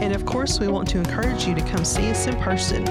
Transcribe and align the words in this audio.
And 0.00 0.14
of 0.14 0.24
course, 0.24 0.58
we 0.58 0.66
want 0.66 0.88
to 0.88 0.98
encourage 0.98 1.46
you 1.46 1.54
to 1.54 1.60
come 1.60 1.84
see 1.84 2.10
us 2.10 2.26
in 2.26 2.34
person. 2.36 2.84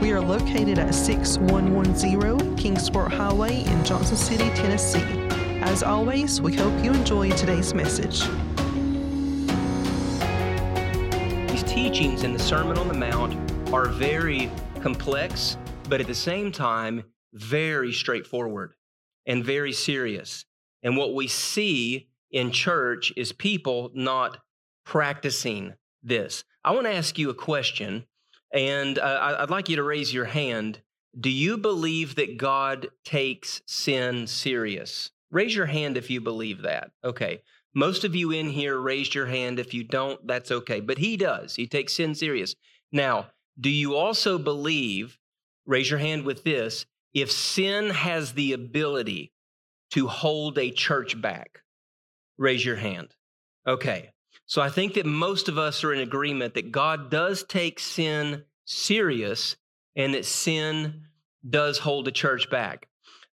We 0.00 0.12
are 0.12 0.20
located 0.20 0.78
at 0.78 0.94
6110 0.94 2.56
Kingsport 2.56 3.12
Highway 3.12 3.64
in 3.64 3.84
Johnson 3.84 4.16
City, 4.16 4.48
Tennessee. 4.54 5.02
As 5.60 5.82
always, 5.82 6.40
we 6.40 6.54
hope 6.54 6.72
you 6.84 6.92
enjoy 6.92 7.30
today's 7.32 7.74
message. 7.74 8.20
These 11.50 11.64
teachings 11.64 12.22
in 12.22 12.32
the 12.32 12.38
Sermon 12.38 12.78
on 12.78 12.86
the 12.86 12.94
Mount 12.94 13.34
are 13.72 13.88
very 13.88 14.48
complex, 14.80 15.56
but 15.88 16.00
at 16.00 16.06
the 16.06 16.14
same 16.14 16.52
time, 16.52 17.02
very 17.32 17.92
straightforward 17.92 18.74
and 19.26 19.44
very 19.44 19.72
serious. 19.72 20.44
And 20.84 20.96
what 20.96 21.12
we 21.12 21.26
see 21.26 22.08
in 22.30 22.52
church 22.52 23.12
is 23.16 23.32
people 23.32 23.90
not 23.94 24.38
practicing 24.84 25.74
this. 26.04 26.44
I 26.64 26.72
want 26.72 26.86
to 26.86 26.94
ask 26.94 27.18
you 27.18 27.30
a 27.30 27.34
question, 27.34 28.06
and 28.52 28.98
uh, 28.98 29.36
I'd 29.40 29.50
like 29.50 29.68
you 29.68 29.76
to 29.76 29.82
raise 29.82 30.14
your 30.14 30.26
hand. 30.26 30.80
Do 31.18 31.30
you 31.30 31.58
believe 31.58 32.14
that 32.14 32.38
God 32.38 32.88
takes 33.04 33.62
sin 33.66 34.26
serious? 34.26 35.10
Raise 35.30 35.54
your 35.56 35.66
hand 35.66 35.96
if 35.96 36.10
you 36.10 36.20
believe 36.20 36.62
that. 36.62 36.92
Okay. 37.04 37.42
Most 37.74 38.04
of 38.04 38.14
you 38.14 38.30
in 38.30 38.50
here 38.50 38.78
raised 38.78 39.14
your 39.14 39.26
hand. 39.26 39.58
If 39.58 39.72
you 39.72 39.82
don't, 39.82 40.24
that's 40.26 40.50
okay. 40.50 40.80
But 40.80 40.98
He 40.98 41.16
does. 41.16 41.56
He 41.56 41.66
takes 41.66 41.94
sin 41.94 42.14
serious. 42.14 42.54
Now, 42.92 43.28
do 43.58 43.70
you 43.70 43.96
also 43.96 44.38
believe, 44.38 45.18
raise 45.66 45.90
your 45.90 45.98
hand 45.98 46.24
with 46.24 46.44
this, 46.44 46.86
if 47.14 47.32
sin 47.32 47.90
has 47.90 48.32
the 48.32 48.52
ability 48.52 49.32
to 49.92 50.06
hold 50.06 50.58
a 50.58 50.70
church 50.70 51.20
back? 51.20 51.62
Raise 52.38 52.64
your 52.64 52.76
hand. 52.76 53.14
Okay. 53.66 54.10
So 54.52 54.60
I 54.60 54.68
think 54.68 54.92
that 54.94 55.06
most 55.06 55.48
of 55.48 55.56
us 55.56 55.82
are 55.82 55.94
in 55.94 56.00
agreement 56.00 56.52
that 56.56 56.70
God 56.70 57.10
does 57.10 57.42
take 57.42 57.80
sin 57.80 58.44
serious 58.66 59.56
and 59.96 60.12
that 60.12 60.26
sin 60.26 61.04
does 61.48 61.78
hold 61.78 62.04
the 62.04 62.12
church 62.12 62.50
back. 62.50 62.86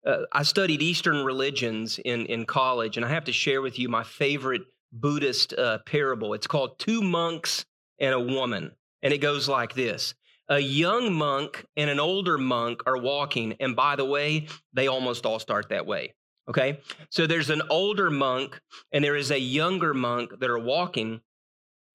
Uh, 0.06 0.24
I 0.30 0.42
studied 0.42 0.82
Eastern 0.82 1.24
religions 1.24 1.98
in, 1.98 2.26
in 2.26 2.44
college, 2.44 2.98
and 2.98 3.06
I 3.06 3.08
have 3.08 3.24
to 3.24 3.32
share 3.32 3.62
with 3.62 3.78
you 3.78 3.88
my 3.88 4.04
favorite 4.04 4.60
Buddhist 4.92 5.54
uh, 5.54 5.78
parable. 5.86 6.34
It's 6.34 6.46
called 6.46 6.78
Two 6.78 7.00
Monks 7.00 7.64
and 7.98 8.12
a 8.12 8.20
Woman. 8.20 8.72
And 9.02 9.14
it 9.14 9.22
goes 9.22 9.48
like 9.48 9.72
this 9.72 10.12
A 10.50 10.58
young 10.58 11.14
monk 11.14 11.64
and 11.78 11.88
an 11.88 11.98
older 11.98 12.36
monk 12.36 12.82
are 12.84 12.98
walking. 12.98 13.54
And 13.58 13.74
by 13.74 13.96
the 13.96 14.04
way, 14.04 14.48
they 14.74 14.86
almost 14.86 15.24
all 15.24 15.38
start 15.38 15.70
that 15.70 15.86
way. 15.86 16.12
Okay. 16.48 16.80
So 17.10 17.26
there's 17.26 17.50
an 17.50 17.62
older 17.70 18.10
monk 18.10 18.60
and 18.92 19.02
there 19.02 19.16
is 19.16 19.30
a 19.30 19.40
younger 19.40 19.92
monk 19.92 20.38
that 20.38 20.50
are 20.50 20.58
walking. 20.58 21.20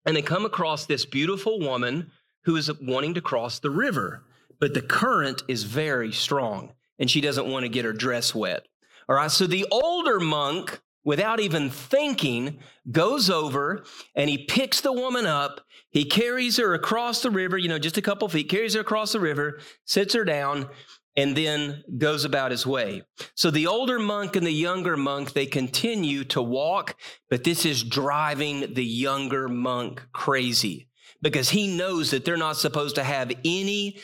And 0.06 0.16
they 0.16 0.22
come 0.22 0.46
across 0.46 0.86
this 0.86 1.06
beautiful 1.06 1.60
woman 1.60 2.12
who 2.44 2.56
is 2.56 2.72
wanting 2.82 3.14
to 3.14 3.22
cross 3.22 3.60
the 3.60 3.70
river, 3.70 4.24
but 4.60 4.74
the 4.74 4.82
current 4.82 5.44
is 5.48 5.64
very 5.64 6.12
strong 6.12 6.74
and 7.00 7.10
she 7.10 7.22
doesn't 7.22 7.48
want 7.48 7.64
to 7.64 7.70
get 7.70 7.86
her 7.86 7.94
dress 7.94 8.34
wet. 8.34 8.66
All 9.08 9.16
right. 9.16 9.32
So 9.32 9.48
the 9.48 9.68
older 9.72 10.20
monk, 10.20 10.82
without 11.04 11.40
even 11.40 11.70
thinking, 11.70 12.60
goes 12.92 13.30
over 13.30 13.84
and 14.16 14.30
he 14.30 14.40
picks 14.40 14.82
the 14.82 14.94
woman 14.94 15.26
up. 15.26 15.62
He 15.90 16.06
carries 16.06 16.58
her 16.58 16.74
across 16.74 17.22
the 17.22 17.32
river, 17.32 17.58
you 17.58 17.68
know, 17.68 17.80
just 17.80 17.98
a 17.98 18.02
couple 18.02 18.28
feet, 18.30 18.50
carries 18.50 18.76
her 18.76 18.82
across 18.82 19.12
the 19.12 19.20
river, 19.20 19.60
sits 19.86 20.14
her 20.14 20.24
down, 20.24 20.70
and 21.16 21.36
then 21.36 21.84
goes 21.98 22.26
about 22.26 22.52
his 22.52 22.66
way. 22.66 23.04
So 23.36 23.52
the 23.52 23.68
older 23.68 24.00
monk 24.00 24.36
and 24.36 24.46
the 24.46 24.52
younger 24.52 24.96
monk, 24.96 25.34
they 25.34 25.46
continue 25.46 26.24
to 26.26 26.42
walk, 26.42 26.96
but 27.30 27.44
this 27.44 27.66
is 27.66 27.84
driving 27.84 28.74
the 28.74 28.86
younger 28.86 29.48
monk 29.48 30.06
crazy 30.14 30.88
because 31.22 31.50
he 31.50 31.76
knows 31.76 32.12
that 32.12 32.26
they're 32.26 32.38
not 32.38 32.58
supposed 32.58 32.96
to 32.96 33.04
have 33.04 33.32
any 33.44 34.00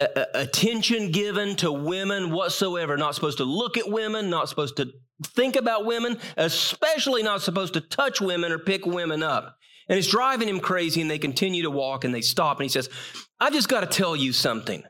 uh, 0.00 0.24
attention 0.34 1.10
given 1.10 1.56
to 1.56 1.70
women 1.70 2.30
whatsoever, 2.30 2.96
not 2.96 3.14
supposed 3.14 3.38
to 3.38 3.44
look 3.44 3.76
at 3.76 3.90
women, 3.90 4.30
not 4.30 4.48
supposed 4.48 4.76
to 4.76 4.92
think 5.24 5.56
about 5.56 5.84
women, 5.84 6.18
especially 6.36 7.22
not 7.22 7.42
supposed 7.42 7.74
to 7.74 7.80
touch 7.80 8.20
women 8.20 8.52
or 8.52 8.58
pick 8.58 8.86
women 8.86 9.22
up. 9.22 9.56
And 9.88 9.98
it's 9.98 10.08
driving 10.08 10.48
him 10.48 10.60
crazy, 10.60 11.00
and 11.00 11.10
they 11.10 11.18
continue 11.18 11.62
to 11.62 11.70
walk 11.70 12.04
and 12.04 12.14
they 12.14 12.20
stop. 12.20 12.58
And 12.58 12.64
he 12.64 12.68
says, 12.68 12.90
I've 13.40 13.54
just 13.54 13.68
got 13.68 13.80
to 13.80 13.86
tell 13.86 14.14
you 14.14 14.32
something. 14.32 14.84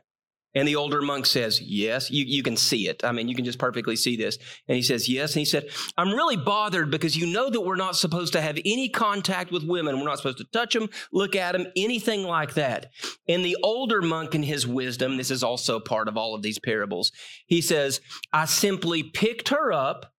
And 0.55 0.67
the 0.67 0.75
older 0.75 1.01
monk 1.01 1.25
says, 1.25 1.61
Yes, 1.61 2.09
you, 2.09 2.25
you 2.25 2.41
can 2.41 2.57
see 2.57 2.87
it. 2.87 3.03
I 3.03 3.11
mean, 3.11 3.27
you 3.27 3.35
can 3.35 3.45
just 3.45 3.59
perfectly 3.59 3.95
see 3.95 4.15
this. 4.15 4.37
And 4.67 4.75
he 4.75 4.81
says, 4.81 5.07
Yes. 5.07 5.33
And 5.33 5.39
he 5.39 5.45
said, 5.45 5.69
I'm 5.97 6.11
really 6.11 6.37
bothered 6.37 6.89
because 6.89 7.15
you 7.15 7.27
know 7.27 7.49
that 7.49 7.61
we're 7.61 7.75
not 7.75 7.95
supposed 7.95 8.33
to 8.33 8.41
have 8.41 8.57
any 8.65 8.89
contact 8.89 9.51
with 9.51 9.63
women. 9.63 9.97
We're 9.97 10.05
not 10.05 10.17
supposed 10.17 10.39
to 10.39 10.47
touch 10.51 10.73
them, 10.73 10.89
look 11.11 11.35
at 11.35 11.51
them, 11.53 11.67
anything 11.75 12.23
like 12.23 12.55
that. 12.55 12.87
And 13.27 13.45
the 13.45 13.57
older 13.63 14.01
monk, 14.01 14.33
in 14.33 14.43
his 14.43 14.65
wisdom, 14.65 15.17
this 15.17 15.31
is 15.31 15.43
also 15.43 15.79
part 15.79 16.07
of 16.07 16.17
all 16.17 16.35
of 16.35 16.41
these 16.41 16.59
parables, 16.59 17.11
he 17.47 17.61
says, 17.61 18.01
I 18.33 18.45
simply 18.45 19.03
picked 19.03 19.49
her 19.49 19.71
up, 19.71 20.13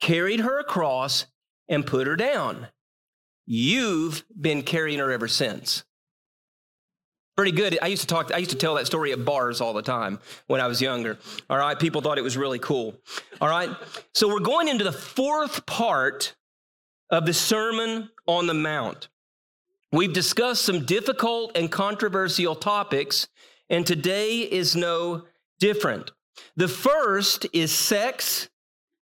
carried 0.00 0.40
her 0.40 0.58
across, 0.58 1.26
and 1.68 1.86
put 1.86 2.06
her 2.06 2.16
down. 2.16 2.68
You've 3.44 4.24
been 4.38 4.62
carrying 4.62 4.98
her 4.98 5.10
ever 5.10 5.28
since. 5.28 5.84
Pretty 7.36 7.52
good. 7.52 7.78
I 7.82 7.88
used 7.88 8.00
to 8.00 8.08
talk, 8.08 8.32
I 8.32 8.38
used 8.38 8.52
to 8.52 8.56
tell 8.56 8.76
that 8.76 8.86
story 8.86 9.12
at 9.12 9.24
bars 9.24 9.60
all 9.60 9.74
the 9.74 9.82
time 9.82 10.18
when 10.46 10.60
I 10.60 10.66
was 10.66 10.80
younger. 10.80 11.18
All 11.50 11.58
right. 11.58 11.78
People 11.78 12.00
thought 12.00 12.16
it 12.16 12.24
was 12.24 12.36
really 12.36 12.58
cool. 12.58 12.94
All 13.40 13.48
right. 13.48 13.68
So 14.14 14.26
we're 14.26 14.40
going 14.40 14.68
into 14.68 14.84
the 14.84 14.92
fourth 14.92 15.66
part 15.66 16.34
of 17.10 17.26
the 17.26 17.34
Sermon 17.34 18.08
on 18.26 18.46
the 18.46 18.54
Mount. 18.54 19.08
We've 19.92 20.12
discussed 20.12 20.62
some 20.62 20.84
difficult 20.84 21.56
and 21.56 21.70
controversial 21.70 22.54
topics, 22.54 23.28
and 23.70 23.86
today 23.86 24.40
is 24.40 24.74
no 24.74 25.26
different. 25.60 26.12
The 26.56 26.68
first 26.68 27.46
is 27.52 27.70
sex 27.70 28.48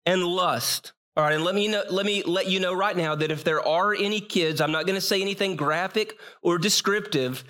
and 0.05 0.23
lust. 0.23 0.93
All 1.15 1.23
right, 1.23 1.33
and 1.33 1.43
let 1.43 1.53
me 1.55 1.67
know, 1.67 1.83
let 1.89 2.05
me 2.05 2.23
let 2.23 2.47
you 2.47 2.59
know 2.59 2.73
right 2.73 2.97
now 2.97 3.13
that 3.13 3.31
if 3.31 3.43
there 3.43 3.65
are 3.65 3.93
any 3.93 4.19
kids, 4.19 4.59
I'm 4.59 4.71
not 4.71 4.87
going 4.87 4.95
to 4.95 5.01
say 5.01 5.21
anything 5.21 5.55
graphic 5.55 6.17
or 6.41 6.57
descriptive 6.57 7.43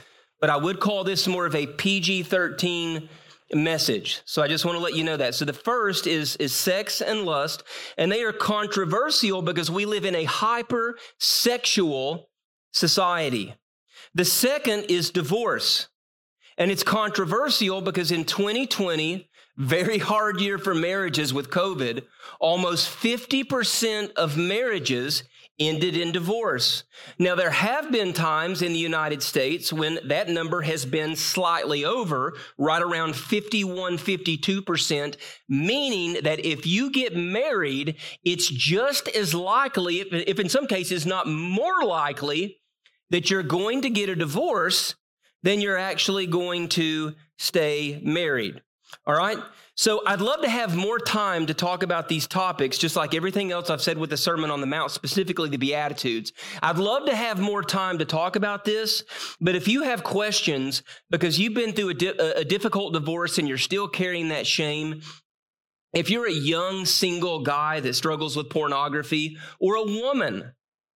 but 0.44 0.50
I 0.50 0.58
would 0.58 0.82
call 0.82 1.06
this 1.06 1.26
more 1.26 1.46
of 1.46 1.56
a 1.56 1.66
PG 1.66 2.24
13 2.24 3.08
message. 3.54 4.20
So 4.26 4.42
I 4.42 4.50
just 4.50 4.66
want 4.66 4.78
to 4.78 4.84
let 4.84 4.94
you 4.94 5.06
know 5.06 5.16
that. 5.16 5.36
So 5.36 5.46
the 5.46 5.54
first 5.54 6.06
is, 6.06 6.36
is 6.36 6.54
sex 6.54 7.00
and 7.00 7.24
lust, 7.24 7.64
and 7.98 8.12
they 8.12 8.24
are 8.24 8.34
controversial 8.34 9.42
because 9.42 9.72
we 9.72 9.86
live 9.86 10.04
in 10.04 10.16
a 10.16 10.26
hyper 10.26 10.98
sexual 11.18 12.30
society. 12.74 13.56
The 14.16 14.26
second 14.26 14.88
is 14.90 15.12
divorce. 15.12 15.88
And 16.58 16.70
it's 16.70 16.84
controversial 16.84 17.80
because 17.80 18.12
in 18.12 18.26
2020, 18.26 19.30
very 19.56 19.98
hard 19.98 20.42
year 20.42 20.58
for 20.58 20.76
marriages 20.76 21.34
with 21.34 21.52
COVID, 21.52 22.04
almost 22.42 22.90
50% 22.90 24.12
of 24.16 24.36
marriages 24.36 25.24
ended 25.60 25.96
in 25.96 26.12
divorce. 26.12 26.84
Now, 27.20 27.36
there 27.36 27.52
have 27.52 27.92
been 27.92 28.14
times 28.14 28.62
in 28.62 28.74
the 28.74 28.80
United 28.80 29.22
States 29.22 29.72
when 29.72 30.00
that 30.08 30.30
number 30.30 30.62
has 30.62 30.86
been 30.86 31.16
slightly 31.16 31.86
over, 31.86 32.34
right 32.58 32.82
around 32.82 33.16
51, 33.16 33.98
52%, 33.98 35.16
meaning 35.48 36.24
that 36.24 36.46
if 36.46 36.66
you 36.66 36.92
get 36.92 37.16
married, 37.16 37.98
it's 38.24 38.48
just 38.48 39.08
as 39.10 39.34
likely, 39.34 40.00
if 40.00 40.40
in 40.40 40.50
some 40.50 40.68
cases 40.68 41.06
not 41.06 41.28
more 41.28 41.84
likely, 41.84 42.60
that 43.12 43.30
you're 43.30 43.44
going 43.44 43.82
to 43.84 43.90
get 43.90 44.10
a 44.10 44.16
divorce 44.16 44.96
than 45.44 45.62
you're 45.62 45.78
actually 45.78 46.26
going 46.26 46.68
to 46.70 47.14
stay 47.38 48.02
married. 48.04 48.62
All 49.06 49.16
right? 49.16 49.38
So 49.76 50.04
I'd 50.06 50.22
love 50.22 50.42
to 50.42 50.50
have 50.50 50.76
more 50.76 51.00
time 51.00 51.48
to 51.48 51.54
talk 51.54 51.82
about 51.82 52.08
these 52.08 52.28
topics, 52.28 52.78
just 52.78 52.96
like 52.96 53.16
everything 53.16 53.52
else 53.52 53.72
I've 53.72 53.82
said 53.82 53.98
with 53.98 54.12
the 54.12 54.18
Sermon 54.18 54.52
on 54.52 54.62
the 54.62 54.68
Mount, 54.68 54.92
specifically 54.92 55.50
the 55.50 55.58
Beatitudes. 55.58 56.32
I'd 56.62 56.78
love 56.78 57.08
to 57.08 57.16
have 57.16 57.40
more 57.40 57.64
time 57.64 57.98
to 57.98 58.06
talk 58.06 58.36
about 58.36 58.66
this, 58.66 59.04
but 59.42 59.56
if 59.56 59.68
you 59.68 59.82
have 59.82 60.04
questions 60.04 60.84
because 61.10 61.40
you've 61.40 61.56
been 61.56 61.74
through 61.74 61.90
a, 61.90 61.94
di- 61.96 62.08
a 62.36 62.46
difficult 62.46 62.94
divorce 62.94 63.40
and 63.40 63.48
you're 63.48 63.58
still 63.58 63.88
carrying 63.88 64.30
that 64.30 64.46
shame, 64.46 65.02
if 65.94 66.12
you're 66.12 66.28
a 66.28 66.32
young 66.32 66.86
single 66.86 67.42
guy 67.42 67.80
that 67.80 67.96
struggles 67.96 68.36
with 68.38 68.52
pornography 68.52 69.38
or 69.60 69.76
a 69.76 69.84
woman 69.84 70.54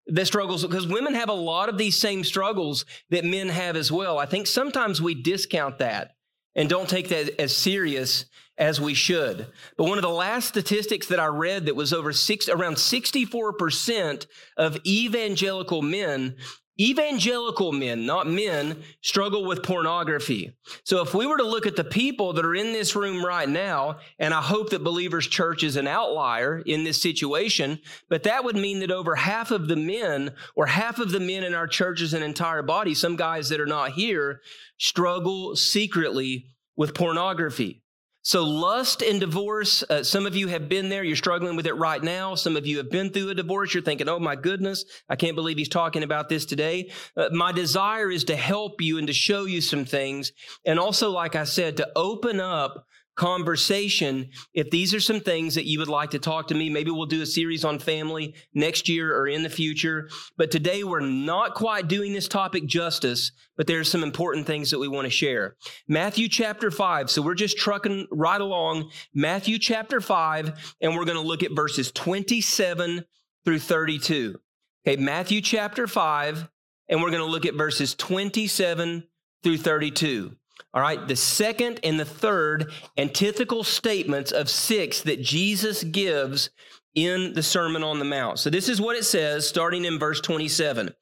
that 0.08 0.28
struggles 0.28 0.64
because 0.64 0.88
women 0.88 1.16
have 1.16 1.30
a 1.30 1.34
lot 1.34 1.68
of 1.68 1.80
these 1.80 2.00
same 2.00 2.24
struggles 2.24 2.86
that 3.10 3.26
men 3.26 3.50
have 3.50 3.76
as 3.76 3.92
well. 3.92 4.20
I 4.20 4.28
think 4.28 4.46
sometimes 4.46 5.02
we 5.02 5.16
discount 5.16 5.80
that 5.80 6.12
and 6.58 6.68
don't 6.68 6.90
take 6.90 7.08
that 7.10 7.40
as 7.40 7.56
serious 7.56 8.26
as 8.58 8.82
we 8.82 8.96
should. 8.96 9.48
But 9.78 9.86
one 9.86 10.00
of 10.00 10.02
the 10.02 10.10
last 10.10 10.48
statistics 10.48 11.08
that 11.08 11.20
I 11.20 11.28
read 11.28 11.68
that 11.68 11.76
was 11.76 11.94
over 11.94 12.12
six, 12.12 12.50
around 12.50 12.76
64% 12.76 14.26
of 14.58 14.78
evangelical 14.86 15.84
men 15.84 16.36
Evangelical 16.80 17.72
men, 17.72 18.06
not 18.06 18.28
men, 18.28 18.84
struggle 19.02 19.46
with 19.46 19.64
pornography. 19.64 20.54
So 20.84 21.02
if 21.02 21.14
we 21.16 21.26
were 21.26 21.38
to 21.38 21.44
look 21.44 21.66
at 21.66 21.76
the 21.76 21.84
people 21.84 22.34
that 22.34 22.46
are 22.46 22.54
in 22.54 22.72
this 22.72 22.96
room 22.96 23.26
right 23.26 23.50
now, 23.50 23.98
and 24.20 24.34
I 24.34 24.42
hope 24.42 24.70
that 24.70 24.84
Believers 24.84 25.26
Church 25.26 25.64
is 25.64 25.76
an 25.76 25.88
outlier 25.88 26.60
in 26.60 26.84
this 26.84 27.02
situation, 27.02 27.80
but 28.10 28.24
that 28.24 28.44
would 28.44 28.56
mean 28.56 28.80
that 28.82 28.92
over 28.92 29.16
half 29.16 29.50
of 29.50 29.68
the 29.68 29.76
men 29.76 30.34
or 30.56 30.68
half 30.68 31.00
of 31.00 31.12
the 31.12 31.20
men 31.20 31.44
in 31.44 31.56
our 31.56 31.68
church 31.68 32.02
as 32.02 32.14
an 32.14 32.22
entire 32.22 32.62
body, 32.62 32.94
some 32.94 33.16
guys 33.16 33.50
that 33.50 33.60
are 33.60 33.66
not 33.66 33.94
here, 33.94 34.42
struggle 34.78 35.56
secretly 35.56 36.46
with 36.76 36.94
pornography. 36.94 37.82
So, 38.28 38.44
lust 38.44 39.04
and 39.04 39.22
divorce, 39.22 39.86
uh, 39.90 40.04
some 40.04 40.26
of 40.26 40.36
you 40.36 40.50
have 40.50 40.68
been 40.68 40.90
there. 40.90 41.02
You're 41.02 41.16
struggling 41.16 41.56
with 41.56 41.66
it 41.66 41.76
right 41.76 42.04
now. 42.04 42.36
Some 42.36 42.58
of 42.58 42.68
you 42.68 42.76
have 42.80 42.90
been 42.90 43.10
through 43.10 43.30
a 43.30 43.34
divorce. 43.34 43.74
You're 43.74 43.82
thinking, 43.82 44.10
oh 44.10 44.20
my 44.20 44.36
goodness, 44.36 44.84
I 45.08 45.16
can't 45.16 45.34
believe 45.34 45.58
he's 45.58 45.70
talking 45.70 46.04
about 46.04 46.28
this 46.28 46.44
today. 46.46 46.92
Uh, 47.16 47.30
my 47.32 47.54
desire 47.54 48.12
is 48.12 48.26
to 48.26 48.36
help 48.36 48.82
you 48.82 48.98
and 48.98 49.08
to 49.08 49.14
show 49.14 49.46
you 49.46 49.62
some 49.62 49.86
things. 49.86 50.34
And 50.66 50.78
also, 50.78 51.10
like 51.10 51.38
I 51.38 51.46
said, 51.46 51.78
to 51.78 51.90
open 51.96 52.42
up 52.42 52.86
conversation. 53.18 54.30
If 54.54 54.70
these 54.70 54.94
are 54.94 55.00
some 55.00 55.20
things 55.20 55.56
that 55.56 55.66
you 55.66 55.80
would 55.80 55.90
like 55.90 56.12
to 56.12 56.20
talk 56.20 56.48
to 56.48 56.56
me, 56.56 56.70
maybe 56.70 56.92
we'll 56.92 57.08
do 57.08 57.22
a 57.22 57.26
series 57.26 57.66
on 57.66 57.80
family 57.80 58.36
next 58.54 58.88
year 58.88 59.14
or 59.14 59.28
in 59.28 59.44
the 59.44 59.50
future. 59.50 60.08
But 60.38 60.52
today 60.52 60.84
we're 60.84 61.02
not 61.02 61.56
quite 61.56 61.88
doing 61.88 62.14
this 62.14 62.28
topic 62.28 62.66
justice, 62.68 63.32
but 63.58 63.68
there 63.68 63.80
are 63.80 63.84
some 63.84 64.04
important 64.04 64.48
things 64.48 64.72
that 64.72 64.80
we 64.80 64.88
want 64.88 65.06
to 65.06 65.12
share. 65.12 65.56
Matthew 65.88 66.30
chapter 66.30 66.72
5. 66.72 67.10
So 67.10 67.22
we're 67.22 67.34
just 67.34 67.58
trucking 67.58 68.08
right 68.12 68.40
along. 68.40 68.92
Matthew 69.14 69.58
chapter 69.58 70.00
5, 70.00 70.76
and 70.82 70.96
we're 70.96 71.06
going 71.06 71.18
to 71.18 71.28
look 71.28 71.44
at 71.44 71.56
verses 71.56 71.92
27 71.92 73.04
through 73.44 73.60
32. 73.60 74.40
Okay, 74.88 75.02
Matthew 75.02 75.42
chapter 75.42 75.88
5, 75.88 76.48
and 76.88 77.02
we're 77.02 77.12
going 77.12 77.24
to 77.24 77.30
look 77.30 77.46
at 77.46 77.56
verses 77.56 77.96
27 77.96 79.04
through 79.44 79.58
32. 79.58 80.36
All 80.74 80.82
right, 80.82 81.08
the 81.08 81.16
second 81.16 81.80
and 81.84 82.00
the 82.00 82.06
third 82.06 82.72
antithetical 82.98 83.64
statements 83.64 84.32
of 84.32 84.50
six 84.50 85.02
that 85.02 85.22
Jesus 85.22 85.84
gives 85.84 86.50
in 86.96 87.34
the 87.34 87.44
Sermon 87.44 87.84
on 87.84 88.00
the 88.00 88.06
Mount. 88.06 88.40
So, 88.40 88.50
this 88.50 88.70
is 88.70 88.82
what 88.82 88.96
it 88.96 89.06
says 89.06 89.48
starting 89.48 89.86
in 89.86 90.00
verse 90.00 90.22
27. 90.22 90.94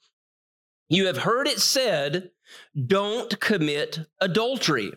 You 0.89 1.07
have 1.07 1.17
heard 1.17 1.47
it 1.47 1.59
said, 1.59 2.31
don't 2.85 3.39
commit 3.39 3.99
adultery. 4.21 4.91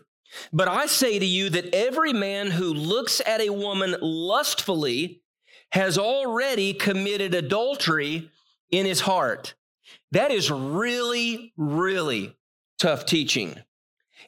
But 0.53 0.67
I 0.67 0.85
say 0.85 1.17
to 1.17 1.25
you 1.25 1.49
that 1.49 1.73
every 1.73 2.13
man 2.13 2.51
who 2.51 2.73
looks 2.73 3.21
at 3.25 3.41
a 3.41 3.49
woman 3.49 3.95
lustfully 3.99 5.21
has 5.71 5.97
already 5.97 6.73
committed 6.73 7.33
adultery 7.33 8.29
in 8.71 8.85
his 8.85 9.01
heart. 9.01 9.55
That 10.11 10.31
is 10.31 10.51
really, 10.51 11.53
really 11.57 12.35
tough 12.79 13.05
teaching. 13.05 13.55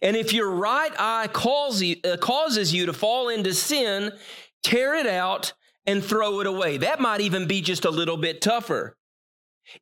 And 0.01 0.15
if 0.15 0.33
your 0.33 0.49
right 0.49 0.91
eye 0.97 1.25
uh, 1.25 2.17
causes 2.17 2.73
you 2.73 2.85
to 2.85 2.93
fall 2.93 3.29
into 3.29 3.53
sin, 3.53 4.11
tear 4.63 4.95
it 4.95 5.07
out 5.07 5.53
and 5.85 6.03
throw 6.03 6.39
it 6.39 6.47
away. 6.47 6.77
That 6.77 6.99
might 6.99 7.21
even 7.21 7.47
be 7.47 7.61
just 7.61 7.85
a 7.85 7.91
little 7.91 8.17
bit 8.17 8.41
tougher. 8.41 8.97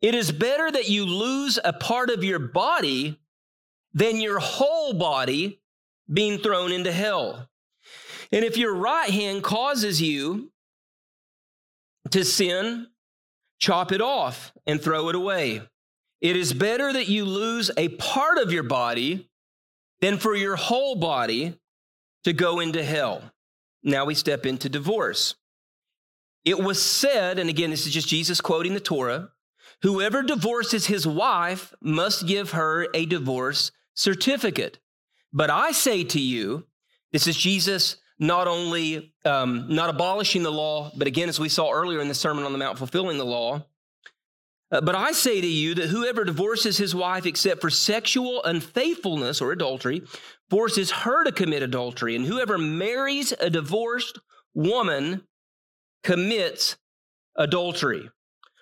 It 0.01 0.16
is 0.16 0.31
better 0.31 0.69
that 0.69 0.89
you 0.89 1.06
lose 1.06 1.57
a 1.63 1.74
part 1.74 2.10
of 2.10 2.24
your 2.24 2.39
body 2.39 3.19
than 3.94 4.21
your 4.21 4.39
whole 4.39 4.94
body 4.94 5.62
being 6.12 6.39
thrown 6.39 6.71
into 6.71 6.92
hell. 6.92 7.48
And 8.31 8.45
if 8.45 8.57
your 8.57 8.75
right 8.75 9.10
hand 9.10 9.44
causes 9.44 10.01
you 10.01 10.51
to 12.12 12.24
sin, 12.24 12.88
chop 13.60 13.92
it 13.92 14.01
off 14.01 14.54
and 14.68 14.81
throw 14.81 15.10
it 15.10 15.16
away. 15.16 15.62
It 16.21 16.36
is 16.36 16.54
better 16.54 16.92
that 16.92 17.07
you 17.07 17.25
lose 17.25 17.71
a 17.77 17.89
part 17.89 18.38
of 18.38 18.51
your 18.51 18.63
body 18.63 19.29
than 20.01 20.18
for 20.18 20.36
your 20.36 20.56
whole 20.56 20.96
body 20.96 21.57
to 22.24 22.34
go 22.34 22.60
into 22.60 22.84
hell. 22.84 23.31
Now 23.84 24.06
we 24.06 24.16
step 24.16 24.46
into 24.46 24.69
divorce. 24.69 25.36
It 26.46 26.60
was 26.60 26.81
said, 26.81 27.40
and 27.40 27.50
again, 27.50 27.69
this 27.69 27.86
is 27.86 27.94
just 27.94 28.07
Jesus 28.07 28.42
quoting 28.42 28.74
the 28.74 28.80
Torah 28.80 29.30
whoever 29.81 30.22
divorces 30.22 30.88
his 30.88 31.07
wife 31.07 31.74
must 31.81 32.28
give 32.28 32.51
her 32.51 32.88
a 32.94 33.06
divorce 33.06 33.72
certificate. 33.94 34.80
But 35.31 35.50
I 35.50 35.72
say 35.72 36.04
to 36.06 36.19
you, 36.19 36.66
this 37.12 37.28
is 37.28 37.38
Jesus 37.38 37.98
not 38.18 38.48
only 38.48 39.13
um, 39.24 39.68
not 39.69 39.90
abolishing 39.90 40.44
the 40.44 40.52
law, 40.52 40.92
but 40.95 41.07
again, 41.07 41.30
as 41.30 41.40
we 41.40 41.50
saw 41.50 41.72
earlier 41.72 42.02
in 42.02 42.10
the 42.10 42.13
Sermon 42.13 42.44
on 42.44 42.52
the 42.52 42.57
Mount, 42.57 42.78
fulfilling 42.78 43.18
the 43.18 43.25
law. 43.25 43.66
Uh, 44.71 44.81
but 44.81 44.95
I 44.95 45.12
say 45.12 45.42
to 45.42 45.48
you 45.48 45.74
that 45.75 45.89
whoever 45.89 46.24
divorces 46.24 46.77
his 46.77 46.94
wife 46.94 47.25
except 47.25 47.62
for 47.62 47.69
sexual 47.69 48.44
unfaithfulness 48.44 49.42
or 49.42 49.51
adultery 49.51 50.04
forces 50.50 50.92
her 50.92 51.24
to 51.24 51.31
commit 51.31 51.63
adultery. 51.63 52.16
And 52.16 52.25
whoever 52.25 52.57
marries 52.57 53.33
a 53.39 53.50
divorced 53.50 54.19
woman 54.54 55.24
commits 56.04 56.77
adultery. 57.36 58.10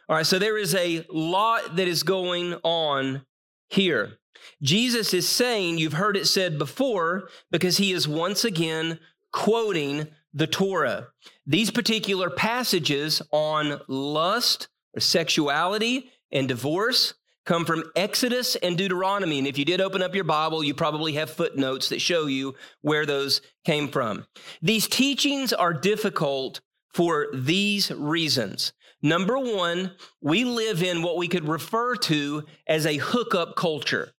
All 0.09 0.15
right, 0.15 0.25
so 0.25 0.39
there 0.39 0.57
is 0.57 0.74
a 0.75 1.06
lot 1.09 1.75
that 1.75 1.88
is 1.88 2.04
going 2.04 2.56
on 2.63 3.25
here. 3.69 4.19
Jesus 4.62 5.13
is 5.13 5.27
saying, 5.27 5.77
you've 5.77 5.94
heard 5.94 6.15
it 6.15 6.27
said 6.27 6.57
before, 6.57 7.27
because 7.51 7.77
he 7.77 7.92
is 7.92 8.07
once 8.07 8.45
again 8.45 9.00
quoting 9.33 10.07
the 10.33 10.48
Torah. 10.48 11.07
These 11.45 11.71
particular 11.71 12.30
passages 12.30 13.21
on 13.31 13.81
lust, 13.89 14.69
sexuality 14.99 16.11
and 16.31 16.47
divorce 16.47 17.13
come 17.45 17.65
from 17.65 17.83
Exodus 17.95 18.55
and 18.57 18.77
Deuteronomy. 18.77 19.39
And 19.39 19.47
if 19.47 19.57
you 19.57 19.65
did 19.65 19.79
open 19.79 20.03
up 20.03 20.13
your 20.13 20.25
Bible, 20.25 20.63
you 20.63 20.73
probably 20.73 21.13
have 21.13 21.29
footnotes 21.29 21.89
that 21.89 22.01
show 22.01 22.25
you 22.25 22.55
where 22.81 23.05
those 23.05 23.41
came 23.63 23.88
from. 23.88 24.25
These 24.61 24.88
teachings 24.88 25.53
are 25.53 25.73
difficult 25.73 26.59
for 26.94 27.27
these 27.33 27.89
reasons. 27.91 28.73
Number 29.01 29.38
one, 29.39 29.91
we 30.21 30.44
live 30.44 30.83
in 30.83 31.03
what 31.03 31.17
we 31.17 31.27
could 31.27 31.47
refer 31.47 31.95
to 31.95 32.44
as 32.67 32.85
a 32.85 32.97
hookup 32.97 33.55
culture. 33.55 34.11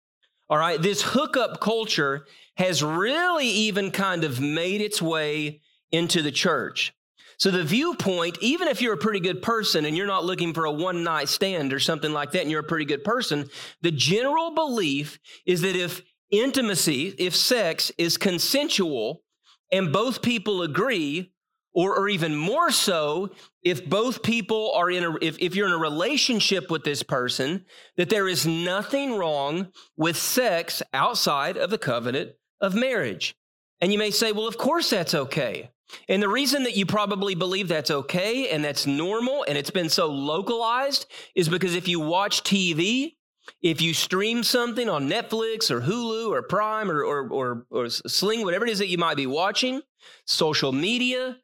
All 0.48 0.58
right, 0.58 0.80
this 0.80 1.02
hookup 1.02 1.60
culture 1.60 2.24
has 2.56 2.82
really 2.82 3.48
even 3.48 3.90
kind 3.90 4.24
of 4.24 4.40
made 4.40 4.80
its 4.80 5.02
way 5.02 5.60
into 5.92 6.22
the 6.22 6.32
church. 6.32 6.94
So 7.38 7.52
the 7.52 7.62
viewpoint, 7.62 8.38
even 8.40 8.66
if 8.66 8.82
you're 8.82 8.94
a 8.94 8.98
pretty 8.98 9.20
good 9.20 9.42
person 9.42 9.84
and 9.84 9.96
you're 9.96 10.08
not 10.08 10.24
looking 10.24 10.52
for 10.52 10.64
a 10.64 10.72
one 10.72 11.04
night 11.04 11.28
stand 11.28 11.72
or 11.72 11.78
something 11.78 12.12
like 12.12 12.32
that, 12.32 12.42
and 12.42 12.50
you're 12.50 12.60
a 12.60 12.64
pretty 12.64 12.84
good 12.84 13.04
person, 13.04 13.48
the 13.80 13.92
general 13.92 14.54
belief 14.54 15.20
is 15.46 15.60
that 15.60 15.76
if 15.76 16.02
intimacy, 16.30 17.14
if 17.18 17.34
sex 17.34 17.92
is 17.96 18.16
consensual 18.16 19.22
and 19.70 19.92
both 19.92 20.20
people 20.20 20.62
agree, 20.62 21.32
or, 21.74 21.96
or 21.96 22.08
even 22.08 22.34
more 22.34 22.72
so, 22.72 23.30
if 23.62 23.88
both 23.88 24.24
people 24.24 24.72
are 24.74 24.90
in 24.90 25.04
a, 25.04 25.14
if, 25.22 25.38
if 25.38 25.54
you're 25.54 25.68
in 25.68 25.72
a 25.72 25.78
relationship 25.78 26.70
with 26.72 26.82
this 26.82 27.04
person, 27.04 27.64
that 27.96 28.10
there 28.10 28.26
is 28.26 28.46
nothing 28.46 29.16
wrong 29.16 29.68
with 29.96 30.16
sex 30.16 30.82
outside 30.92 31.56
of 31.56 31.70
the 31.70 31.78
covenant 31.78 32.32
of 32.60 32.74
marriage. 32.74 33.36
And 33.80 33.92
you 33.92 33.98
may 33.98 34.10
say, 34.10 34.32
well, 34.32 34.48
of 34.48 34.58
course 34.58 34.90
that's 34.90 35.14
okay. 35.14 35.70
And 36.08 36.22
the 36.22 36.28
reason 36.28 36.64
that 36.64 36.76
you 36.76 36.86
probably 36.86 37.34
believe 37.34 37.68
that's 37.68 37.90
okay 37.90 38.50
and 38.50 38.64
that's 38.64 38.86
normal 38.86 39.44
and 39.48 39.56
it's 39.56 39.70
been 39.70 39.88
so 39.88 40.08
localized 40.08 41.06
is 41.34 41.48
because 41.48 41.74
if 41.74 41.88
you 41.88 42.00
watch 42.00 42.42
TV, 42.42 43.14
if 43.62 43.80
you 43.80 43.94
stream 43.94 44.42
something 44.42 44.88
on 44.88 45.08
Netflix 45.08 45.70
or 45.70 45.80
Hulu 45.80 46.30
or 46.30 46.42
Prime 46.42 46.90
or, 46.90 47.02
or, 47.02 47.28
or, 47.28 47.66
or 47.70 47.88
Sling, 47.88 48.44
whatever 48.44 48.66
it 48.66 48.70
is 48.70 48.78
that 48.78 48.88
you 48.88 48.98
might 48.98 49.16
be 49.16 49.26
watching, 49.26 49.80
social 50.26 50.72
media, 50.72 51.38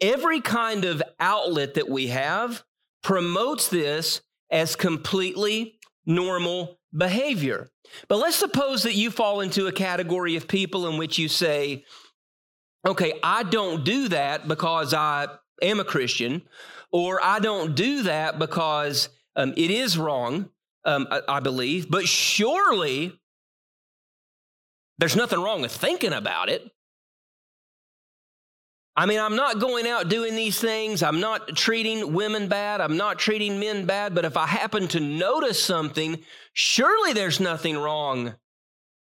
every 0.00 0.40
kind 0.40 0.84
of 0.84 1.02
outlet 1.18 1.74
that 1.74 1.88
we 1.88 2.08
have 2.08 2.62
promotes 3.02 3.68
this 3.68 4.20
as 4.50 4.76
completely 4.76 5.78
normal 6.04 6.78
behavior. 6.96 7.70
But 8.08 8.18
let's 8.18 8.36
suppose 8.36 8.82
that 8.82 8.94
you 8.94 9.10
fall 9.10 9.40
into 9.40 9.66
a 9.66 9.72
category 9.72 10.36
of 10.36 10.48
people 10.48 10.86
in 10.88 10.98
which 10.98 11.18
you 11.18 11.28
say, 11.28 11.84
okay, 12.86 13.18
I 13.22 13.42
don't 13.42 13.84
do 13.84 14.08
that 14.08 14.48
because 14.48 14.94
I 14.94 15.28
am 15.60 15.80
a 15.80 15.84
Christian, 15.84 16.42
or 16.92 17.20
I 17.22 17.40
don't 17.40 17.74
do 17.74 18.04
that 18.04 18.38
because 18.38 19.08
um, 19.34 19.52
it 19.56 19.70
is 19.70 19.98
wrong, 19.98 20.48
um, 20.84 21.08
I, 21.10 21.20
I 21.28 21.40
believe, 21.40 21.90
but 21.90 22.06
surely 22.06 23.20
there's 24.98 25.16
nothing 25.16 25.40
wrong 25.40 25.60
with 25.60 25.72
thinking 25.72 26.12
about 26.12 26.48
it. 26.48 26.70
I 28.98 29.04
mean, 29.04 29.20
I'm 29.20 29.36
not 29.36 29.60
going 29.60 29.86
out 29.86 30.08
doing 30.08 30.36
these 30.36 30.58
things. 30.58 31.02
I'm 31.02 31.20
not 31.20 31.54
treating 31.54 32.14
women 32.14 32.48
bad. 32.48 32.80
I'm 32.80 32.96
not 32.96 33.18
treating 33.18 33.60
men 33.60 33.84
bad. 33.84 34.14
But 34.14 34.24
if 34.24 34.38
I 34.38 34.46
happen 34.46 34.88
to 34.88 35.00
notice 35.00 35.62
something, 35.62 36.18
surely 36.54 37.12
there's 37.12 37.38
nothing 37.38 37.76
wrong 37.76 38.36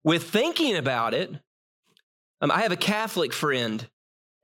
with 0.05 0.31
thinking 0.31 0.76
about 0.76 1.14
it. 1.14 1.35
Um, 2.43 2.51
I 2.51 2.63
have 2.63 2.73
a 2.73 2.77
Catholic 2.77 3.33
friend, 3.33 3.89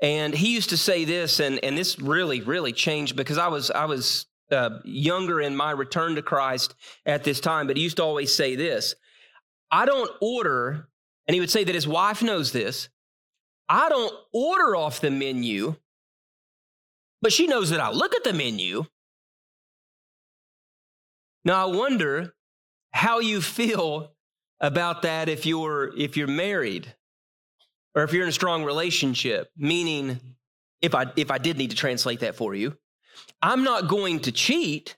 and 0.01 0.33
he 0.33 0.55
used 0.55 0.71
to 0.71 0.77
say 0.77 1.05
this, 1.05 1.41
and, 1.41 1.63
and 1.65 1.77
this 1.77 1.99
really, 1.99 2.41
really 2.41 2.73
changed 2.73 3.17
because 3.17 3.39
I 3.39 3.49
was, 3.49 3.73
I 3.73 3.87
was 3.87 4.27
uh, 4.53 4.79
younger 4.85 5.41
in 5.41 5.57
my 5.57 5.73
return 5.73 6.15
to 6.15 6.23
Christ 6.23 6.77
at 7.05 7.25
this 7.25 7.41
time, 7.41 7.67
but 7.67 7.77
he 7.77 7.83
used 7.83 7.97
to 7.97 8.05
always 8.05 8.33
say 8.33 8.55
this 8.55 8.95
I 9.71 9.85
don't 9.85 10.11
order, 10.23 10.89
and 11.27 11.35
he 11.35 11.41
would 11.41 11.51
say 11.51 11.65
that 11.65 11.75
his 11.75 11.89
wife 11.89 12.23
knows 12.23 12.53
this 12.53 12.89
I 13.69 13.89
don't 13.89 14.15
order 14.33 14.77
off 14.77 15.01
the 15.01 15.11
menu, 15.11 15.75
but 17.21 17.33
she 17.33 17.49
knows 17.49 17.71
that 17.71 17.81
I 17.81 17.91
look 17.91 18.15
at 18.15 18.23
the 18.23 18.33
menu. 18.33 18.85
Now 21.45 21.67
I 21.67 21.75
wonder 21.75 22.35
how 22.93 23.19
you 23.19 23.41
feel 23.41 24.13
about 24.61 25.03
that 25.03 25.29
if 25.29 25.47
you're 25.47 25.93
if 25.97 26.17
you're 26.17 26.29
married 26.29 26.95
or 27.99 28.05
if 28.05 28.13
you're 28.13 28.23
in 28.23 28.29
a 28.29 28.33
strong 28.33 28.63
relationship, 28.63 29.51
meaning 29.57 30.21
if 30.81 30.95
I 30.95 31.07
if 31.17 31.33
I 31.33 31.39
did 31.39 31.59
need 31.59 31.71
to 31.71 31.77
translate 31.77 32.21
that 32.21 32.37
for 32.37 32.55
you, 32.55 32.77
I'm 33.43 33.65
not 33.65 33.89
going 33.89 34.21
to 34.21 34.31
cheat. 34.31 34.97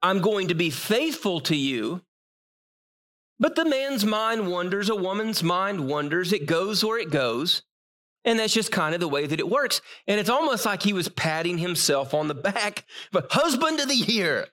I'm 0.00 0.20
going 0.20 0.46
to 0.48 0.54
be 0.54 0.70
faithful 0.70 1.40
to 1.40 1.56
you. 1.56 2.02
But 3.40 3.56
the 3.56 3.64
man's 3.64 4.04
mind 4.04 4.46
wanders, 4.46 4.88
a 4.88 4.94
woman's 4.94 5.42
mind 5.42 5.88
wanders, 5.88 6.32
it 6.32 6.46
goes 6.46 6.84
where 6.84 7.00
it 7.00 7.10
goes. 7.10 7.62
And 8.24 8.38
that's 8.38 8.54
just 8.54 8.70
kind 8.70 8.94
of 8.94 9.00
the 9.00 9.08
way 9.08 9.26
that 9.26 9.40
it 9.40 9.48
works. 9.48 9.80
And 10.06 10.20
it's 10.20 10.30
almost 10.30 10.66
like 10.66 10.84
he 10.84 10.92
was 10.92 11.08
patting 11.08 11.58
himself 11.58 12.14
on 12.14 12.28
the 12.28 12.34
back, 12.34 12.84
but 13.10 13.32
husband 13.32 13.80
of 13.80 13.88
the 13.88 13.96
year, 13.96 14.46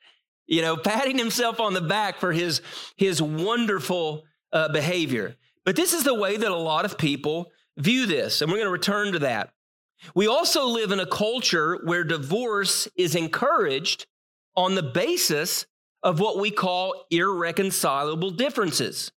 you 0.48 0.64
know, 0.64 0.78
patting 0.78 1.20
himself 1.20 1.60
on 1.60 1.75
the 1.75 1.82
back 1.82 2.20
for 2.20 2.32
his, 2.32 2.64
his 2.96 3.22
wonderful 3.22 4.24
uh, 4.52 4.70
behavior. 4.70 5.36
But 5.65 5.75
this 5.75 5.93
is 5.93 6.03
the 6.03 6.13
way 6.13 6.38
that 6.38 6.51
a 6.51 6.55
lot 6.55 6.86
of 6.86 6.98
people 6.98 7.51
view 7.77 8.05
this. 8.05 8.41
And 8.41 8.50
we're 8.50 8.57
going 8.57 8.67
to 8.67 8.72
return 8.72 9.12
to 9.13 9.19
that. 9.19 9.51
We 10.13 10.27
also 10.27 10.65
live 10.67 10.91
in 10.91 11.00
a 11.00 11.05
culture 11.05 11.79
where 11.84 12.03
divorce 12.03 12.88
is 12.95 13.15
encouraged 13.15 14.05
on 14.55 14.75
the 14.75 14.84
basis 14.84 15.65
of 16.03 16.19
what 16.19 16.38
we 16.38 16.51
call 16.51 17.05
irreconcilable 17.10 18.31
differences. 18.31 19.12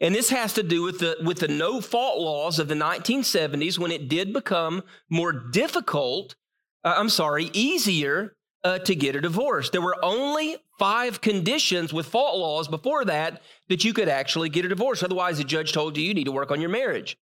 And 0.00 0.14
this 0.14 0.30
has 0.30 0.52
to 0.54 0.62
do 0.62 0.82
with 0.82 0.98
the, 0.98 1.16
with 1.24 1.38
the 1.38 1.48
no 1.48 1.80
fault 1.80 2.20
laws 2.20 2.58
of 2.58 2.68
the 2.68 2.74
1970s 2.74 3.78
when 3.78 3.90
it 3.90 4.08
did 4.08 4.32
become 4.32 4.82
more 5.08 5.32
difficult, 5.32 6.36
uh, 6.84 6.94
I'm 6.96 7.08
sorry, 7.08 7.50
easier 7.52 8.36
uh, 8.64 8.78
to 8.80 8.94
get 8.94 9.16
a 9.16 9.20
divorce. 9.20 9.70
There 9.70 9.80
were 9.80 9.96
only 10.04 10.56
five 10.78 11.20
conditions 11.20 11.92
with 11.92 12.06
fault 12.06 12.38
laws 12.38 12.68
before 12.68 13.04
that 13.04 13.42
that 13.68 13.84
you 13.84 13.92
could 13.92 14.08
actually 14.08 14.48
get 14.48 14.64
a 14.64 14.68
divorce. 14.68 15.02
Otherwise, 15.02 15.38
the 15.38 15.44
judge 15.44 15.72
told 15.72 15.96
you 15.96 16.04
you 16.04 16.14
need 16.14 16.24
to 16.24 16.32
work 16.32 16.50
on 16.50 16.60
your 16.60 16.70
marriage. 16.70 17.16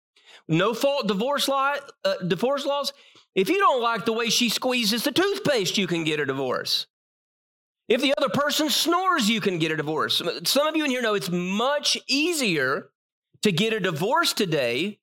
No 0.49 0.75
fault 0.75 1.09
divorce, 1.09 1.49
law, 1.49 1.75
uh, 2.05 2.14
divorce 2.26 2.64
laws. 2.67 2.93
If 3.35 3.49
you 3.49 3.59
don't 3.59 3.83
like 3.83 4.05
the 4.05 4.12
way 4.12 4.31
she 4.31 4.49
squeezes 4.49 5.05
the 5.05 5.12
toothpaste, 5.12 5.76
you 5.79 5.87
can 5.87 6.05
get 6.05 6.21
a 6.21 6.26
divorce. 6.26 6.87
If 7.88 8.00
the 8.00 8.14
other 8.17 8.29
person 8.29 8.71
snores, 8.71 9.29
you 9.29 9.41
can 9.41 9.59
get 9.59 9.73
a 9.73 9.76
divorce. 9.76 10.23
Some 10.45 10.67
of 10.67 10.76
you 10.76 10.85
in 10.85 10.91
here 10.91 11.03
know 11.03 11.14
it's 11.14 11.31
much 11.31 11.99
easier 12.07 12.91
to 13.43 13.53
get 13.53 13.75
a 13.75 13.81
divorce 13.81 14.33
today 14.33 15.00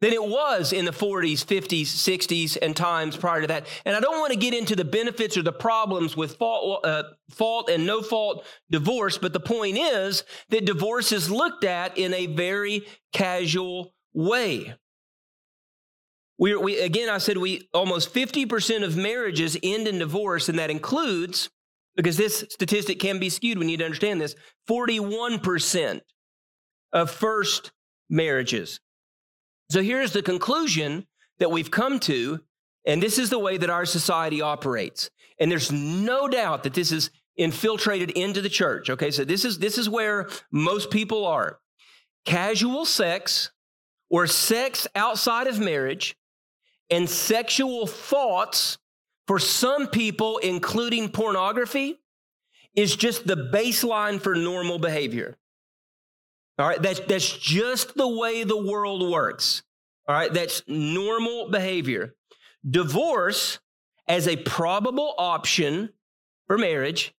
than 0.00 0.12
it 0.12 0.22
was 0.22 0.72
in 0.72 0.84
the 0.84 0.92
40s, 0.92 1.44
50s, 1.44 1.82
60s, 1.82 2.58
and 2.60 2.76
times 2.76 3.16
prior 3.16 3.40
to 3.40 3.46
that. 3.46 3.66
And 3.84 3.96
I 3.96 4.00
don't 4.00 4.18
want 4.20 4.32
to 4.32 4.38
get 4.38 4.52
into 4.52 4.76
the 4.76 4.84
benefits 4.84 5.36
or 5.36 5.42
the 5.42 5.52
problems 5.52 6.16
with 6.16 6.36
fault, 6.36 6.84
uh, 6.84 7.04
fault 7.30 7.70
and 7.70 7.86
no 7.86 8.02
fault 8.02 8.44
divorce, 8.70 9.16
but 9.16 9.32
the 9.32 9.40
point 9.40 9.78
is 9.78 10.24
that 10.50 10.66
divorce 10.66 11.12
is 11.12 11.30
looked 11.30 11.64
at 11.64 11.96
in 11.96 12.12
a 12.12 12.26
very 12.26 12.86
casual 13.12 13.94
way. 14.12 14.74
We, 16.38 16.54
we 16.56 16.78
again, 16.80 17.08
I 17.08 17.18
said 17.18 17.38
we 17.38 17.68
almost 17.72 18.12
50% 18.12 18.84
of 18.84 18.96
marriages 18.96 19.56
end 19.62 19.88
in 19.88 19.98
divorce, 19.98 20.50
and 20.50 20.58
that 20.58 20.70
includes 20.70 21.48
because 21.96 22.18
this 22.18 22.44
statistic 22.50 23.00
can 23.00 23.18
be 23.18 23.30
skewed. 23.30 23.58
We 23.58 23.64
need 23.64 23.78
to 23.78 23.86
understand 23.86 24.20
this 24.20 24.34
41% 24.68 26.00
of 26.92 27.10
first 27.10 27.72
marriages. 28.10 28.80
So 29.70 29.82
here's 29.82 30.12
the 30.12 30.22
conclusion 30.22 31.06
that 31.38 31.50
we've 31.50 31.70
come 31.70 31.98
to, 32.00 32.40
and 32.86 33.02
this 33.02 33.18
is 33.18 33.30
the 33.30 33.38
way 33.38 33.56
that 33.56 33.70
our 33.70 33.84
society 33.84 34.40
operates. 34.40 35.10
And 35.38 35.50
there's 35.50 35.72
no 35.72 36.28
doubt 36.28 36.62
that 36.62 36.74
this 36.74 36.92
is 36.92 37.10
infiltrated 37.36 38.10
into 38.10 38.40
the 38.40 38.48
church. 38.48 38.88
Okay, 38.88 39.10
so 39.10 39.24
this 39.24 39.44
is 39.44 39.58
this 39.58 39.76
is 39.76 39.88
where 39.88 40.28
most 40.50 40.90
people 40.90 41.26
are. 41.26 41.58
Casual 42.24 42.84
sex 42.84 43.50
or 44.08 44.26
sex 44.26 44.86
outside 44.94 45.46
of 45.46 45.58
marriage 45.58 46.16
and 46.90 47.08
sexual 47.08 47.86
thoughts 47.86 48.78
for 49.26 49.38
some 49.38 49.88
people, 49.88 50.38
including 50.38 51.08
pornography, 51.08 52.00
is 52.74 52.94
just 52.94 53.26
the 53.26 53.36
baseline 53.36 54.20
for 54.20 54.34
normal 54.34 54.78
behavior. 54.78 55.36
All 56.58 56.66
right, 56.66 56.80
that's, 56.80 57.00
that's 57.00 57.36
just 57.38 57.94
the 57.96 58.08
way 58.08 58.44
the 58.44 58.56
world 58.56 59.10
works. 59.10 59.62
All 60.08 60.14
right, 60.14 60.32
that's 60.32 60.62
normal 60.66 61.50
behavior. 61.50 62.14
Divorce, 62.68 63.58
as 64.08 64.26
a 64.26 64.36
probable 64.36 65.14
option 65.18 65.90
for 66.46 66.56
marriage, 66.56 67.14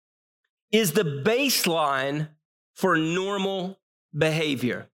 is 0.72 0.94
the 0.94 1.04
baseline 1.04 2.30
for 2.74 2.98
normal 2.98 3.80
behavior. 4.18 4.90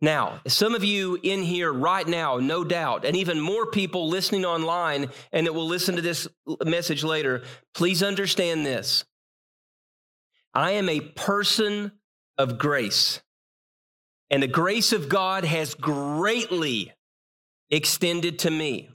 Now, 0.00 0.40
some 0.46 0.74
of 0.74 0.84
you 0.84 1.18
in 1.22 1.42
here 1.42 1.72
right 1.72 2.06
now, 2.06 2.36
no 2.36 2.64
doubt, 2.64 3.04
and 3.04 3.16
even 3.16 3.40
more 3.40 3.66
people 3.66 4.08
listening 4.08 4.44
online 4.44 5.08
and 5.32 5.46
that 5.46 5.54
will 5.54 5.66
listen 5.66 5.96
to 5.96 6.02
this 6.02 6.28
message 6.64 7.02
later, 7.02 7.42
please 7.74 8.02
understand 8.02 8.66
this. 8.66 9.04
I 10.52 10.72
am 10.72 10.88
a 10.88 11.00
person 11.00 11.92
of 12.36 12.58
grace, 12.58 13.22
and 14.30 14.42
the 14.42 14.48
grace 14.48 14.92
of 14.92 15.08
God 15.08 15.44
has 15.44 15.74
greatly 15.74 16.92
extended 17.70 18.38
to 18.40 18.50
me. 18.50 18.90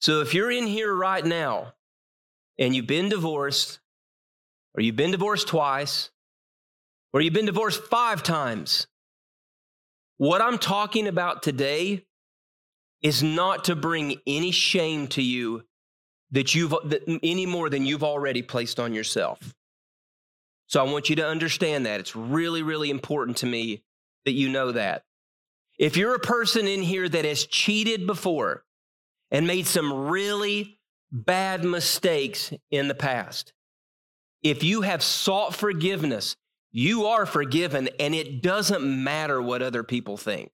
So 0.00 0.20
if 0.20 0.34
you're 0.34 0.50
in 0.50 0.66
here 0.66 0.94
right 0.94 1.24
now 1.24 1.74
and 2.58 2.74
you've 2.74 2.86
been 2.86 3.08
divorced, 3.08 3.80
or 4.74 4.82
you've 4.82 4.96
been 4.96 5.10
divorced 5.10 5.48
twice, 5.48 6.10
or 7.12 7.20
you've 7.20 7.32
been 7.32 7.46
divorced 7.46 7.82
five 7.84 8.22
times, 8.22 8.86
what 10.18 10.40
I'm 10.40 10.58
talking 10.58 11.06
about 11.06 11.42
today 11.42 12.04
is 13.02 13.22
not 13.22 13.64
to 13.64 13.76
bring 13.76 14.16
any 14.26 14.50
shame 14.50 15.06
to 15.08 15.22
you 15.22 15.64
that 16.32 16.54
you've 16.54 16.74
that 16.84 17.02
any 17.22 17.46
more 17.46 17.70
than 17.70 17.86
you've 17.86 18.02
already 18.02 18.42
placed 18.42 18.80
on 18.80 18.92
yourself. 18.92 19.54
So 20.66 20.84
I 20.84 20.90
want 20.90 21.08
you 21.08 21.16
to 21.16 21.26
understand 21.26 21.86
that. 21.86 22.00
It's 22.00 22.16
really, 22.16 22.62
really 22.62 22.90
important 22.90 23.36
to 23.38 23.46
me 23.46 23.82
that 24.26 24.32
you 24.32 24.50
know 24.50 24.72
that. 24.72 25.02
If 25.78 25.96
you're 25.96 26.14
a 26.14 26.20
person 26.20 26.68
in 26.68 26.82
here 26.82 27.08
that 27.08 27.24
has 27.24 27.46
cheated 27.46 28.06
before 28.06 28.64
and 29.30 29.46
made 29.46 29.66
some 29.66 29.92
really 30.08 30.78
bad 31.10 31.64
mistakes 31.64 32.52
in 32.70 32.88
the 32.88 32.94
past, 32.94 33.54
if 34.42 34.62
you 34.62 34.82
have 34.82 35.02
sought 35.02 35.54
forgiveness 35.54 36.36
you 36.78 37.06
are 37.06 37.24
forgiven, 37.24 37.88
and 37.98 38.14
it 38.14 38.42
doesn't 38.42 38.82
matter 38.84 39.40
what 39.40 39.62
other 39.62 39.82
people 39.82 40.18
think. 40.18 40.52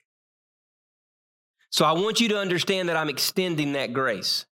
So 1.70 1.84
I 1.84 1.90
want 1.90 2.20
you 2.20 2.28
to 2.28 2.38
understand 2.38 2.88
that 2.88 2.96
I'm 2.96 3.08
extending 3.08 3.72
that 3.72 3.92
grace. 3.92 4.46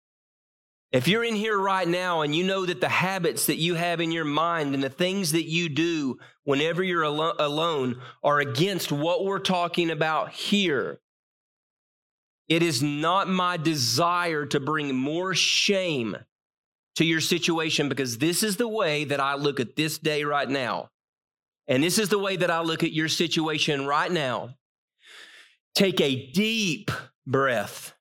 If 0.90 1.07
you're 1.07 1.25
in 1.25 1.35
here 1.35 1.59
right 1.59 1.87
now 1.87 2.23
and 2.23 2.35
you 2.35 2.45
know 2.45 2.64
that 2.64 2.80
the 2.80 2.88
habits 2.88 3.47
that 3.47 3.57
you 3.57 3.75
have 3.75 4.00
in 4.00 4.11
your 4.11 4.25
mind 4.25 4.75
and 4.75 4.83
the 4.83 4.88
things 4.88 5.33
that 5.33 5.45
you 5.45 5.68
do 5.68 6.18
whenever 6.45 6.83
you're 6.83 7.02
alo- 7.02 7.35
alone 7.38 8.00
are 8.25 8.40
against 8.40 8.90
what 8.90 9.25
we're 9.25 9.38
talking 9.38 9.90
about 9.90 10.30
here, 10.30 10.99
it 12.49 12.62
is 12.62 12.83
not 12.83 13.28
my 13.28 13.59
desire 13.59 14.47
to 14.47 14.61
bring 14.61 14.95
more 14.95 15.35
shame 15.35 16.16
to 16.97 17.04
your 17.04 17.21
situation 17.21 17.90
because 17.90 18.16
this 18.16 18.42
is 18.42 18.57
the 18.57 18.66
way 18.66 19.04
that 19.04 19.21
I 19.21 19.35
look 19.35 19.61
at 19.61 19.76
this 19.76 19.99
day 19.99 20.25
right 20.25 20.49
now. 20.49 20.88
And 21.66 21.83
this 21.83 21.99
is 21.99 22.09
the 22.09 22.18
way 22.18 22.37
that 22.37 22.50
I 22.50 22.62
look 22.62 22.83
at 22.83 22.92
your 22.92 23.09
situation 23.09 23.87
right 23.87 24.11
now. 24.11 24.54
Take 25.75 26.00
a 26.00 26.30
deep 26.33 26.90
breath. 27.26 27.92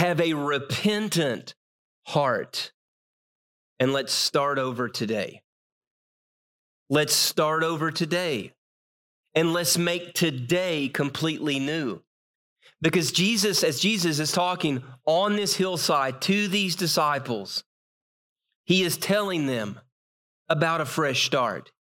Have 0.00 0.22
a 0.22 0.32
repentant 0.32 1.54
heart. 2.06 2.72
And 3.78 3.92
let's 3.92 4.14
start 4.14 4.58
over 4.58 4.88
today. 4.88 5.42
Let's 6.88 7.12
start 7.12 7.62
over 7.62 7.90
today. 7.90 8.54
And 9.34 9.52
let's 9.52 9.76
make 9.76 10.14
today 10.14 10.88
completely 10.88 11.58
new. 11.58 12.00
Because 12.80 13.12
Jesus, 13.12 13.62
as 13.62 13.78
Jesus 13.78 14.20
is 14.20 14.32
talking 14.32 14.82
on 15.04 15.36
this 15.36 15.54
hillside 15.56 16.22
to 16.22 16.48
these 16.48 16.76
disciples, 16.76 17.62
he 18.64 18.82
is 18.82 18.96
telling 18.96 19.44
them 19.44 19.80
about 20.48 20.80
a 20.80 20.86
fresh 20.86 21.26
start. 21.26 21.72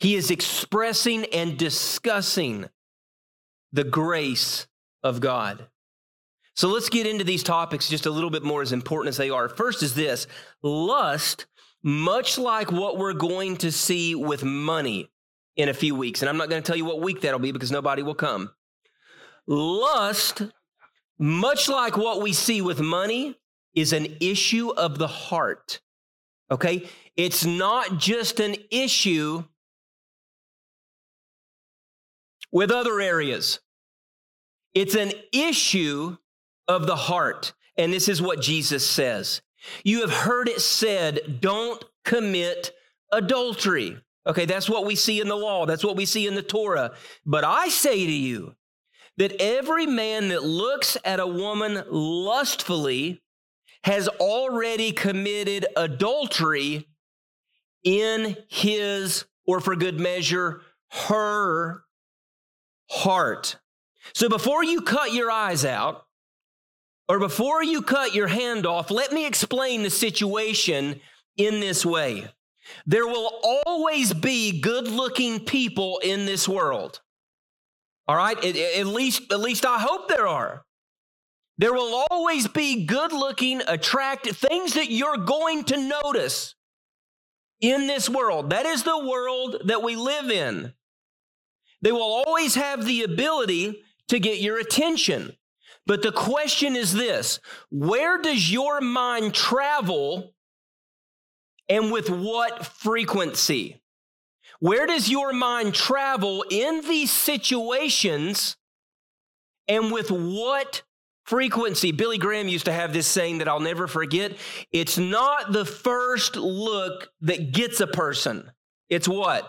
He 0.00 0.16
is 0.16 0.30
expressing 0.30 1.24
and 1.32 1.56
discussing 1.56 2.68
the 3.72 3.84
grace 3.84 4.66
of 5.02 5.22
God. 5.22 5.66
So 6.58 6.66
let's 6.66 6.88
get 6.88 7.06
into 7.06 7.22
these 7.22 7.44
topics 7.44 7.88
just 7.88 8.06
a 8.06 8.10
little 8.10 8.30
bit 8.30 8.42
more 8.42 8.62
as 8.62 8.72
important 8.72 9.10
as 9.10 9.16
they 9.16 9.30
are. 9.30 9.48
First 9.48 9.80
is 9.84 9.94
this 9.94 10.26
lust, 10.60 11.46
much 11.84 12.36
like 12.36 12.72
what 12.72 12.98
we're 12.98 13.12
going 13.12 13.58
to 13.58 13.70
see 13.70 14.16
with 14.16 14.42
money 14.42 15.08
in 15.54 15.68
a 15.68 15.72
few 15.72 15.94
weeks. 15.94 16.20
And 16.20 16.28
I'm 16.28 16.36
not 16.36 16.50
going 16.50 16.60
to 16.60 16.66
tell 16.66 16.74
you 16.76 16.84
what 16.84 17.00
week 17.00 17.20
that'll 17.20 17.38
be 17.38 17.52
because 17.52 17.70
nobody 17.70 18.02
will 18.02 18.16
come. 18.16 18.50
Lust, 19.46 20.42
much 21.16 21.68
like 21.68 21.96
what 21.96 22.20
we 22.22 22.32
see 22.32 22.60
with 22.60 22.80
money, 22.80 23.38
is 23.76 23.92
an 23.92 24.16
issue 24.20 24.70
of 24.70 24.98
the 24.98 25.06
heart. 25.06 25.80
Okay? 26.50 26.88
It's 27.16 27.44
not 27.44 27.98
just 27.98 28.40
an 28.40 28.56
issue 28.72 29.44
with 32.50 32.72
other 32.72 33.00
areas. 33.00 33.60
It's 34.74 34.96
an 34.96 35.12
issue 35.32 36.16
of 36.68 36.86
the 36.86 36.96
heart. 36.96 37.54
And 37.76 37.92
this 37.92 38.08
is 38.08 38.22
what 38.22 38.40
Jesus 38.40 38.86
says. 38.86 39.42
You 39.82 40.02
have 40.02 40.12
heard 40.12 40.48
it 40.48 40.60
said, 40.60 41.40
don't 41.40 41.82
commit 42.04 42.72
adultery. 43.10 43.98
Okay, 44.26 44.44
that's 44.44 44.68
what 44.68 44.84
we 44.84 44.94
see 44.94 45.20
in 45.20 45.28
the 45.28 45.34
law. 45.34 45.64
That's 45.64 45.84
what 45.84 45.96
we 45.96 46.04
see 46.04 46.26
in 46.26 46.34
the 46.34 46.42
Torah. 46.42 46.92
But 47.24 47.44
I 47.44 47.68
say 47.68 48.04
to 48.04 48.12
you 48.12 48.54
that 49.16 49.40
every 49.40 49.86
man 49.86 50.28
that 50.28 50.44
looks 50.44 50.96
at 51.04 51.18
a 51.18 51.26
woman 51.26 51.82
lustfully 51.90 53.22
has 53.84 54.08
already 54.08 54.92
committed 54.92 55.66
adultery 55.76 56.86
in 57.84 58.36
his, 58.48 59.24
or 59.46 59.60
for 59.60 59.76
good 59.76 59.98
measure, 59.98 60.60
her 60.90 61.84
heart. 62.90 63.56
So 64.14 64.28
before 64.28 64.64
you 64.64 64.82
cut 64.82 65.12
your 65.12 65.30
eyes 65.30 65.64
out, 65.64 66.04
or 67.08 67.18
before 67.18 67.62
you 67.62 67.82
cut 67.82 68.14
your 68.14 68.28
hand 68.28 68.66
off, 68.66 68.90
let 68.90 69.12
me 69.12 69.26
explain 69.26 69.82
the 69.82 69.90
situation 69.90 71.00
in 71.36 71.60
this 71.60 71.86
way. 71.86 72.28
There 72.86 73.06
will 73.06 73.40
always 73.66 74.12
be 74.12 74.60
good 74.60 74.88
looking 74.88 75.40
people 75.40 76.00
in 76.04 76.26
this 76.26 76.46
world. 76.46 77.00
All 78.06 78.16
right? 78.16 78.36
At, 78.44 78.56
at, 78.56 78.86
least, 78.86 79.32
at 79.32 79.40
least 79.40 79.64
I 79.64 79.78
hope 79.78 80.08
there 80.08 80.26
are. 80.26 80.64
There 81.56 81.72
will 81.72 82.04
always 82.10 82.46
be 82.46 82.84
good 82.84 83.12
looking, 83.12 83.62
attractive 83.66 84.36
things 84.36 84.74
that 84.74 84.90
you're 84.90 85.16
going 85.16 85.64
to 85.64 85.76
notice 85.76 86.54
in 87.60 87.86
this 87.86 88.08
world. 88.08 88.50
That 88.50 88.66
is 88.66 88.82
the 88.84 88.98
world 88.98 89.62
that 89.64 89.82
we 89.82 89.96
live 89.96 90.30
in. 90.30 90.72
They 91.82 91.92
will 91.92 92.22
always 92.26 92.54
have 92.54 92.84
the 92.84 93.02
ability 93.02 93.82
to 94.08 94.20
get 94.20 94.40
your 94.40 94.58
attention. 94.58 95.32
But 95.88 96.02
the 96.02 96.12
question 96.12 96.76
is 96.76 96.92
this 96.92 97.40
where 97.70 98.18
does 98.18 98.52
your 98.52 98.80
mind 98.80 99.34
travel 99.34 100.34
and 101.68 101.90
with 101.90 102.10
what 102.10 102.66
frequency? 102.66 103.80
Where 104.60 104.86
does 104.86 105.08
your 105.08 105.32
mind 105.32 105.74
travel 105.74 106.44
in 106.50 106.82
these 106.82 107.10
situations 107.10 108.56
and 109.66 109.90
with 109.90 110.10
what 110.10 110.82
frequency? 111.24 111.92
Billy 111.92 112.18
Graham 112.18 112.48
used 112.48 112.66
to 112.66 112.72
have 112.72 112.92
this 112.92 113.06
saying 113.06 113.38
that 113.38 113.48
I'll 113.48 113.58
never 113.58 113.86
forget. 113.86 114.36
It's 114.70 114.98
not 114.98 115.52
the 115.52 115.64
first 115.64 116.36
look 116.36 117.08
that 117.22 117.52
gets 117.52 117.80
a 117.80 117.86
person, 117.86 118.50
it's 118.90 119.08
what? 119.08 119.48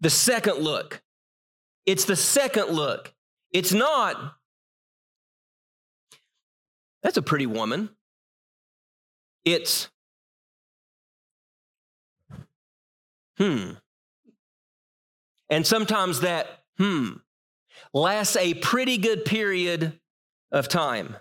The 0.00 0.10
second 0.10 0.58
look. 0.58 1.02
It's 1.84 2.06
the 2.06 2.16
second 2.16 2.68
look. 2.70 3.12
It's 3.50 3.72
not 3.72 4.36
that's 7.02 7.16
a 7.16 7.22
pretty 7.22 7.46
woman. 7.46 7.90
It's, 9.44 9.88
hmm. 13.38 13.72
And 15.50 15.66
sometimes 15.66 16.20
that, 16.20 16.46
hmm, 16.78 17.10
lasts 17.92 18.36
a 18.36 18.54
pretty 18.54 18.98
good 18.98 19.24
period 19.24 19.98
of 20.50 20.68
time. 20.68 21.16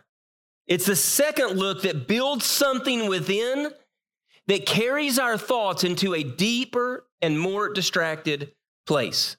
It's 0.68 0.86
the 0.86 0.96
second 0.96 1.58
look 1.58 1.82
that 1.82 2.08
builds 2.08 2.46
something 2.46 3.08
within 3.08 3.72
that 4.48 4.66
carries 4.66 5.20
our 5.20 5.38
thoughts 5.38 5.84
into 5.84 6.14
a 6.14 6.24
deeper 6.24 7.08
and 7.22 7.40
more 7.40 7.74
distracted 7.74 8.54
place. 8.86 9.38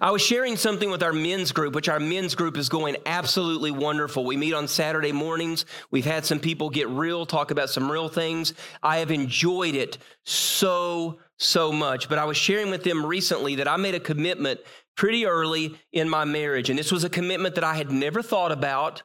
I 0.00 0.10
was 0.10 0.22
sharing 0.22 0.56
something 0.56 0.90
with 0.90 1.02
our 1.02 1.12
men's 1.12 1.52
group, 1.52 1.74
which 1.74 1.88
our 1.88 2.00
men's 2.00 2.34
group 2.34 2.56
is 2.56 2.68
going 2.68 2.96
absolutely 3.06 3.70
wonderful. 3.70 4.24
We 4.24 4.36
meet 4.36 4.54
on 4.54 4.68
Saturday 4.68 5.12
mornings. 5.12 5.64
We've 5.90 6.04
had 6.04 6.24
some 6.24 6.40
people 6.40 6.70
get 6.70 6.88
real, 6.88 7.26
talk 7.26 7.50
about 7.50 7.70
some 7.70 7.90
real 7.90 8.08
things. 8.08 8.54
I 8.82 8.98
have 8.98 9.10
enjoyed 9.10 9.74
it 9.74 9.98
so, 10.24 11.18
so 11.38 11.72
much. 11.72 12.08
But 12.08 12.18
I 12.18 12.24
was 12.24 12.36
sharing 12.36 12.70
with 12.70 12.84
them 12.84 13.04
recently 13.04 13.56
that 13.56 13.68
I 13.68 13.76
made 13.76 13.94
a 13.94 14.00
commitment 14.00 14.60
pretty 14.96 15.26
early 15.26 15.78
in 15.92 16.08
my 16.08 16.24
marriage. 16.24 16.70
And 16.70 16.78
this 16.78 16.92
was 16.92 17.04
a 17.04 17.10
commitment 17.10 17.54
that 17.54 17.64
I 17.64 17.74
had 17.74 17.90
never 17.90 18.22
thought 18.22 18.52
about. 18.52 19.02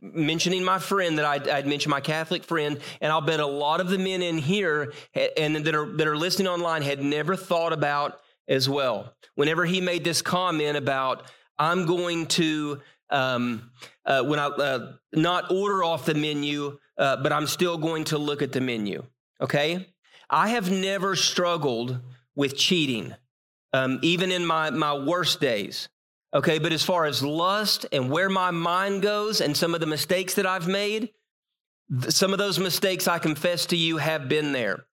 mentioning 0.00 0.64
my 0.64 0.78
friend 0.78 1.18
that 1.18 1.26
I'd, 1.26 1.48
I'd, 1.48 1.66
mentioned, 1.66 1.90
my 1.90 2.00
Catholic 2.00 2.44
friend, 2.44 2.78
and 3.00 3.12
I'll 3.12 3.20
bet 3.20 3.40
a 3.40 3.46
lot 3.46 3.80
of 3.80 3.90
the 3.90 3.98
men 3.98 4.22
in 4.22 4.38
here 4.38 4.92
and 5.36 5.56
that 5.56 5.74
are 5.74 5.86
that 5.96 6.06
are 6.06 6.16
listening 6.16 6.48
online 6.48 6.82
had 6.82 7.02
never 7.02 7.36
thought 7.36 7.72
about 7.72 8.20
as 8.48 8.68
well. 8.68 9.12
Whenever 9.40 9.64
he 9.64 9.80
made 9.80 10.04
this 10.04 10.20
comment 10.20 10.76
about, 10.76 11.22
I'm 11.58 11.86
going 11.86 12.26
to, 12.26 12.82
um, 13.08 13.70
uh, 14.04 14.22
when 14.22 14.38
I 14.38 14.48
uh, 14.48 14.92
not 15.14 15.50
order 15.50 15.82
off 15.82 16.04
the 16.04 16.12
menu, 16.12 16.78
uh, 16.98 17.16
but 17.22 17.32
I'm 17.32 17.46
still 17.46 17.78
going 17.78 18.04
to 18.04 18.18
look 18.18 18.42
at 18.42 18.52
the 18.52 18.60
menu. 18.60 19.02
Okay, 19.40 19.94
I 20.28 20.50
have 20.50 20.70
never 20.70 21.16
struggled 21.16 22.00
with 22.34 22.54
cheating, 22.54 23.14
um, 23.72 23.98
even 24.02 24.30
in 24.30 24.44
my 24.44 24.68
my 24.68 24.92
worst 24.92 25.40
days. 25.40 25.88
Okay, 26.34 26.58
but 26.58 26.74
as 26.74 26.82
far 26.82 27.06
as 27.06 27.22
lust 27.22 27.86
and 27.92 28.10
where 28.10 28.28
my 28.28 28.50
mind 28.50 29.00
goes, 29.00 29.40
and 29.40 29.56
some 29.56 29.72
of 29.72 29.80
the 29.80 29.86
mistakes 29.86 30.34
that 30.34 30.44
I've 30.44 30.68
made, 30.68 31.12
some 32.10 32.34
of 32.34 32.38
those 32.38 32.58
mistakes 32.58 33.08
I 33.08 33.18
confess 33.18 33.64
to 33.66 33.76
you 33.76 33.96
have 33.96 34.28
been 34.28 34.52
there. 34.52 34.84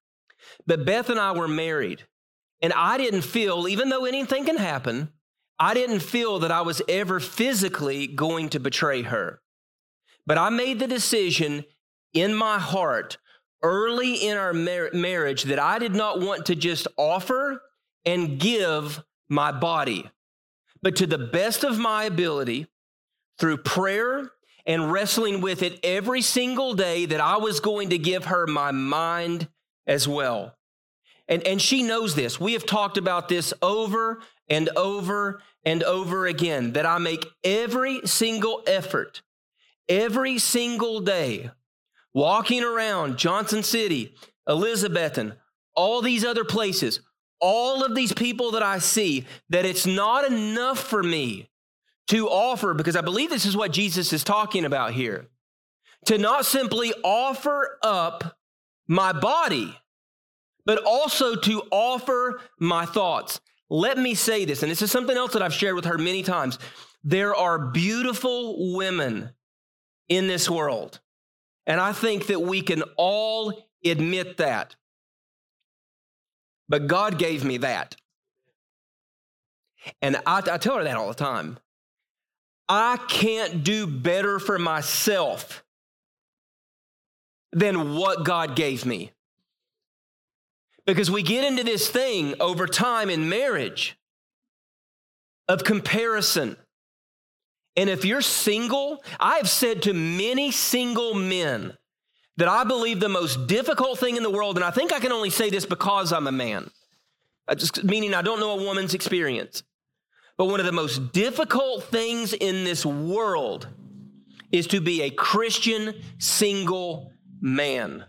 But 0.65 0.85
Beth 0.85 1.09
and 1.09 1.19
I 1.19 1.33
were 1.33 1.49
married 1.49 2.05
and 2.61 2.73
I 2.73 2.97
didn't 2.97 3.21
feel, 3.21 3.67
even 3.67 3.89
though 3.89 4.05
anything 4.05 4.45
can 4.45 4.57
happen, 4.57 5.11
I 5.59 5.73
didn't 5.73 5.99
feel 5.99 6.39
that 6.39 6.51
I 6.51 6.61
was 6.61 6.81
ever 6.87 7.19
physically 7.19 8.07
going 8.07 8.49
to 8.49 8.59
betray 8.59 9.03
her. 9.03 9.41
But 10.25 10.37
I 10.37 10.49
made 10.49 10.79
the 10.79 10.87
decision 10.87 11.65
in 12.13 12.33
my 12.33 12.59
heart 12.59 13.17
early 13.63 14.15
in 14.15 14.37
our 14.37 14.53
mar- 14.53 14.89
marriage 14.93 15.43
that 15.43 15.59
I 15.59 15.79
did 15.79 15.95
not 15.95 16.19
want 16.19 16.47
to 16.47 16.55
just 16.55 16.87
offer 16.97 17.61
and 18.05 18.39
give 18.39 19.03
my 19.29 19.51
body, 19.51 20.09
but 20.81 20.95
to 20.97 21.07
the 21.07 21.17
best 21.17 21.63
of 21.63 21.77
my 21.77 22.05
ability, 22.05 22.67
through 23.39 23.57
prayer 23.57 24.31
and 24.65 24.91
wrestling 24.91 25.41
with 25.41 25.61
it 25.61 25.79
every 25.83 26.21
single 26.21 26.73
day, 26.73 27.05
that 27.05 27.21
I 27.21 27.37
was 27.37 27.59
going 27.59 27.89
to 27.89 27.97
give 27.97 28.25
her 28.25 28.47
my 28.47 28.71
mind 28.71 29.47
as 29.85 30.07
well. 30.07 30.56
And, 31.27 31.43
and 31.43 31.61
she 31.61 31.83
knows 31.83 32.15
this. 32.15 32.39
We 32.39 32.53
have 32.53 32.65
talked 32.65 32.97
about 32.97 33.27
this 33.27 33.53
over 33.61 34.21
and 34.49 34.69
over 34.69 35.41
and 35.65 35.83
over 35.83 36.25
again 36.25 36.73
that 36.73 36.85
I 36.85 36.97
make 36.99 37.25
every 37.43 38.01
single 38.05 38.63
effort, 38.65 39.21
every 39.89 40.37
single 40.39 41.01
day, 41.01 41.51
walking 42.13 42.63
around 42.63 43.17
Johnson 43.17 43.63
City, 43.63 44.15
Elizabethton, 44.47 45.35
all 45.75 46.01
these 46.01 46.23
other 46.23 46.45
places, 46.45 47.01
all 47.39 47.83
of 47.83 47.93
these 47.93 48.13
people 48.13 48.51
that 48.51 48.63
I 48.63 48.79
see, 48.79 49.25
that 49.49 49.65
it's 49.65 49.85
not 49.85 50.25
enough 50.25 50.79
for 50.79 51.03
me 51.03 51.49
to 52.07 52.29
offer, 52.29 52.73
because 52.73 52.95
I 52.95 53.01
believe 53.01 53.29
this 53.29 53.45
is 53.45 53.57
what 53.57 53.71
Jesus 53.71 54.13
is 54.13 54.23
talking 54.23 54.63
about 54.63 54.93
here, 54.93 55.27
to 56.05 56.17
not 56.17 56.45
simply 56.45 56.93
offer 57.03 57.77
up 57.83 58.37
my 58.87 59.11
body 59.11 59.77
but 60.67 60.83
also 60.83 61.33
to 61.33 61.63
offer 61.71 62.41
my 62.59 62.85
thoughts. 62.85 63.39
Let 63.69 63.97
me 63.97 64.13
say 64.13 64.43
this, 64.43 64.63
and 64.63 64.69
this 64.71 64.81
is 64.81 64.91
something 64.91 65.15
else 65.15 65.31
that 65.31 65.41
I've 65.41 65.53
shared 65.53 65.75
with 65.75 65.85
her 65.85 65.97
many 65.97 66.23
times. 66.23 66.59
There 67.05 67.33
are 67.33 67.57
beautiful 67.57 68.75
women 68.75 69.31
in 70.09 70.27
this 70.27 70.49
world. 70.49 70.99
And 71.65 71.79
I 71.79 71.93
think 71.93 72.27
that 72.27 72.41
we 72.41 72.61
can 72.61 72.83
all 72.97 73.69
admit 73.83 74.37
that. 74.37 74.75
But 76.67 76.87
God 76.87 77.17
gave 77.17 77.45
me 77.45 77.57
that. 77.59 77.95
And 80.01 80.17
I, 80.25 80.39
I, 80.51 80.57
tell 80.57 80.77
her 80.77 80.83
that 80.83 80.97
all 80.97 81.07
the 81.07 81.13
time. 81.13 81.59
I 82.67 82.97
can't 83.07 83.63
do 83.63 83.87
better 83.87 84.37
for 84.37 84.59
myself 84.59 85.63
than 87.53 87.95
what 87.95 88.25
God 88.25 88.57
gave 88.57 88.85
me. 88.85 89.11
Because 90.87 91.11
we 91.11 91.21
get 91.21 91.43
into 91.43 91.63
this 91.63 91.89
thing 91.89 92.33
over 92.39 92.65
time 92.65 93.09
in 93.09 93.29
marriage 93.29 93.97
of 95.47 95.63
comparison. 95.63 96.55
And 97.75 97.89
if 97.89 98.05
you're 98.05 98.21
single, 98.21 99.03
I 99.19 99.35
have 99.35 99.49
said 99.49 99.83
to 99.83 99.93
many 99.93 100.49
single 100.51 101.13
men 101.13 101.77
that 102.37 102.47
I 102.47 102.63
believe 102.63 102.99
the 102.99 103.09
most 103.09 103.47
difficult 103.47 103.99
thing 103.99 104.15
in 104.15 104.23
the 104.23 104.29
world, 104.31 104.57
and 104.57 104.63
I 104.63 104.71
think 104.71 104.93
I 104.93 104.99
can 104.99 105.11
only 105.11 105.29
say 105.29 105.49
this 105.49 105.65
because 105.65 106.13
I'm 106.13 106.27
a 106.27 106.31
man, 106.31 106.71
just 107.55 107.83
meaning 107.83 108.13
I 108.13 108.21
don't 108.21 108.39
know 108.39 108.59
a 108.59 108.63
woman's 108.63 108.93
experience. 108.93 109.63
But 110.37 110.45
one 110.45 110.59
of 110.59 110.65
the 110.65 110.71
most 110.71 111.11
difficult 111.11 111.83
things 111.85 112.31
in 112.31 112.63
this 112.63 112.85
world 112.85 113.67
is 114.51 114.67
to 114.67 114.79
be 114.79 115.01
a 115.01 115.09
Christian 115.09 115.95
single 116.19 117.11
man. 117.41 118.05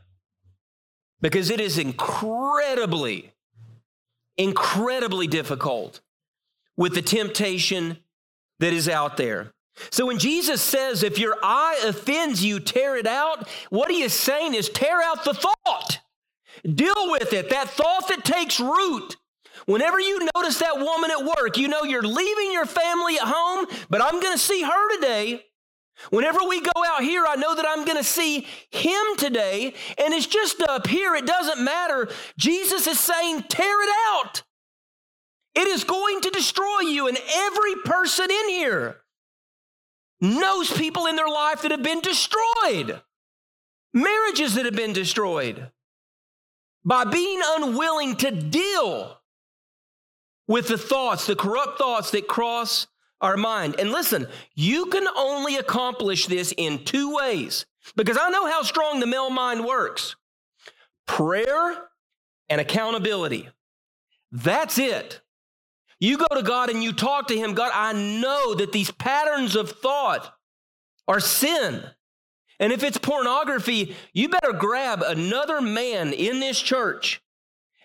Because 1.20 1.50
it 1.50 1.60
is 1.60 1.78
incredibly, 1.78 3.32
incredibly 4.36 5.26
difficult 5.26 6.00
with 6.76 6.94
the 6.94 7.02
temptation 7.02 7.98
that 8.60 8.72
is 8.72 8.88
out 8.88 9.16
there. 9.16 9.52
So 9.90 10.06
when 10.06 10.18
Jesus 10.18 10.60
says, 10.60 11.02
if 11.02 11.18
your 11.18 11.36
eye 11.42 11.80
offends 11.84 12.44
you, 12.44 12.60
tear 12.60 12.96
it 12.96 13.06
out, 13.06 13.48
what 13.70 13.90
he 13.90 14.02
is 14.02 14.12
saying 14.12 14.54
is 14.54 14.68
tear 14.68 15.02
out 15.02 15.24
the 15.24 15.34
thought. 15.34 16.00
Deal 16.64 17.10
with 17.10 17.32
it, 17.32 17.50
that 17.50 17.70
thought 17.70 18.08
that 18.08 18.24
takes 18.24 18.58
root. 18.58 19.16
Whenever 19.66 20.00
you 20.00 20.28
notice 20.34 20.58
that 20.58 20.78
woman 20.78 21.10
at 21.10 21.24
work, 21.24 21.58
you 21.58 21.68
know 21.68 21.82
you're 21.82 22.02
leaving 22.02 22.52
your 22.52 22.66
family 22.66 23.16
at 23.16 23.26
home, 23.26 23.66
but 23.90 24.02
I'm 24.02 24.20
going 24.20 24.32
to 24.32 24.38
see 24.38 24.62
her 24.62 24.94
today. 24.96 25.44
Whenever 26.10 26.40
we 26.48 26.60
go 26.60 26.84
out 26.86 27.02
here, 27.02 27.24
I 27.26 27.36
know 27.36 27.54
that 27.54 27.66
I'm 27.68 27.84
going 27.84 27.96
to 27.96 28.04
see 28.04 28.46
him 28.70 29.04
today, 29.16 29.74
and 29.98 30.14
it's 30.14 30.26
just 30.26 30.62
up 30.62 30.86
here. 30.86 31.14
It 31.14 31.26
doesn't 31.26 31.64
matter. 31.64 32.08
Jesus 32.36 32.86
is 32.86 33.00
saying, 33.00 33.44
tear 33.48 33.82
it 33.82 33.90
out. 34.12 34.42
It 35.54 35.66
is 35.66 35.84
going 35.84 36.20
to 36.20 36.30
destroy 36.30 36.80
you, 36.80 37.08
and 37.08 37.18
every 37.34 37.74
person 37.84 38.30
in 38.30 38.48
here 38.48 39.00
knows 40.20 40.70
people 40.72 41.06
in 41.06 41.16
their 41.16 41.28
life 41.28 41.62
that 41.62 41.70
have 41.70 41.82
been 41.82 42.00
destroyed, 42.00 43.00
marriages 43.92 44.54
that 44.54 44.64
have 44.64 44.76
been 44.76 44.92
destroyed 44.92 45.70
by 46.84 47.04
being 47.04 47.40
unwilling 47.56 48.16
to 48.16 48.30
deal 48.30 49.20
with 50.46 50.68
the 50.68 50.78
thoughts, 50.78 51.26
the 51.26 51.36
corrupt 51.36 51.78
thoughts 51.78 52.10
that 52.12 52.26
cross 52.28 52.86
our 53.20 53.36
mind. 53.36 53.76
And 53.78 53.90
listen, 53.90 54.26
you 54.54 54.86
can 54.86 55.06
only 55.16 55.56
accomplish 55.56 56.26
this 56.26 56.52
in 56.56 56.84
two 56.84 57.14
ways 57.14 57.66
because 57.96 58.18
I 58.18 58.30
know 58.30 58.46
how 58.46 58.62
strong 58.62 59.00
the 59.00 59.06
male 59.06 59.30
mind 59.30 59.64
works 59.64 60.16
prayer 61.06 61.88
and 62.48 62.60
accountability. 62.60 63.48
That's 64.30 64.78
it. 64.78 65.20
You 66.00 66.18
go 66.18 66.26
to 66.32 66.42
God 66.42 66.70
and 66.70 66.84
you 66.84 66.92
talk 66.92 67.28
to 67.28 67.36
Him 67.36 67.54
God, 67.54 67.72
I 67.74 67.92
know 67.92 68.54
that 68.54 68.72
these 68.72 68.90
patterns 68.90 69.56
of 69.56 69.70
thought 69.70 70.32
are 71.08 71.20
sin. 71.20 71.82
And 72.60 72.72
if 72.72 72.82
it's 72.82 72.98
pornography, 72.98 73.96
you 74.12 74.28
better 74.28 74.52
grab 74.52 75.02
another 75.02 75.60
man 75.60 76.12
in 76.12 76.40
this 76.40 76.60
church 76.60 77.20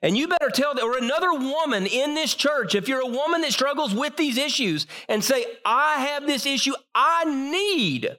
and 0.04 0.18
you 0.18 0.28
better 0.28 0.50
tell 0.50 0.78
or 0.80 0.98
another 0.98 1.32
woman 1.32 1.88
in 1.88 2.14
this 2.14 2.36
church, 2.36 2.76
if 2.76 2.90
you're 2.90 3.00
a 3.00 3.08
woman 3.08 3.40
that 3.42 3.54
struggles 3.54 3.96
with 3.96 4.18
these 4.18 4.38
issues, 4.38 4.86
and 5.08 5.24
say, 5.24 5.46
I 5.66 6.02
have 6.02 6.28
this 6.28 6.46
issue, 6.46 6.74
I 6.94 7.24
need 7.24 8.18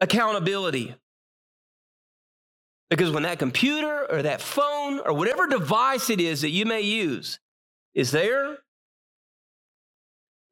accountability. 0.00 0.94
Because 2.88 3.10
when 3.10 3.22
that 3.24 3.38
computer 3.38 4.10
or 4.10 4.22
that 4.22 4.40
phone 4.40 4.98
or 5.00 5.12
whatever 5.12 5.46
device 5.46 6.08
it 6.08 6.20
is 6.20 6.40
that 6.40 6.50
you 6.50 6.64
may 6.64 6.80
use 6.80 7.38
is 7.94 8.10
there, 8.10 8.58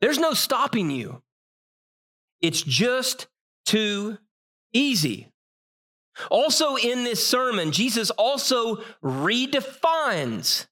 there's 0.03 0.19
no 0.19 0.35
stopping 0.35 0.91
you. 0.91 1.23
It's 2.43 2.61
just 2.63 3.27
too 3.65 4.19
easy. 4.73 5.30
Also, 6.31 6.77
in 6.77 7.05
this 7.05 7.27
sermon, 7.27 7.73
Jesus 7.73 8.11
also 8.11 8.77
redefines 9.03 10.67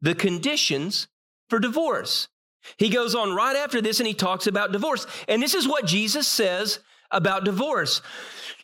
the 0.00 0.14
conditions 0.14 1.08
for 1.48 1.58
divorce. 1.58 2.28
He 2.76 2.88
goes 2.88 3.14
on 3.14 3.34
right 3.34 3.56
after 3.56 3.80
this 3.80 4.00
and 4.00 4.06
he 4.06 4.14
talks 4.14 4.46
about 4.46 4.72
divorce. 4.72 5.06
And 5.28 5.42
this 5.42 5.54
is 5.54 5.68
what 5.68 5.86
Jesus 5.86 6.26
says 6.26 6.80
about 7.10 7.44
divorce. 7.44 8.02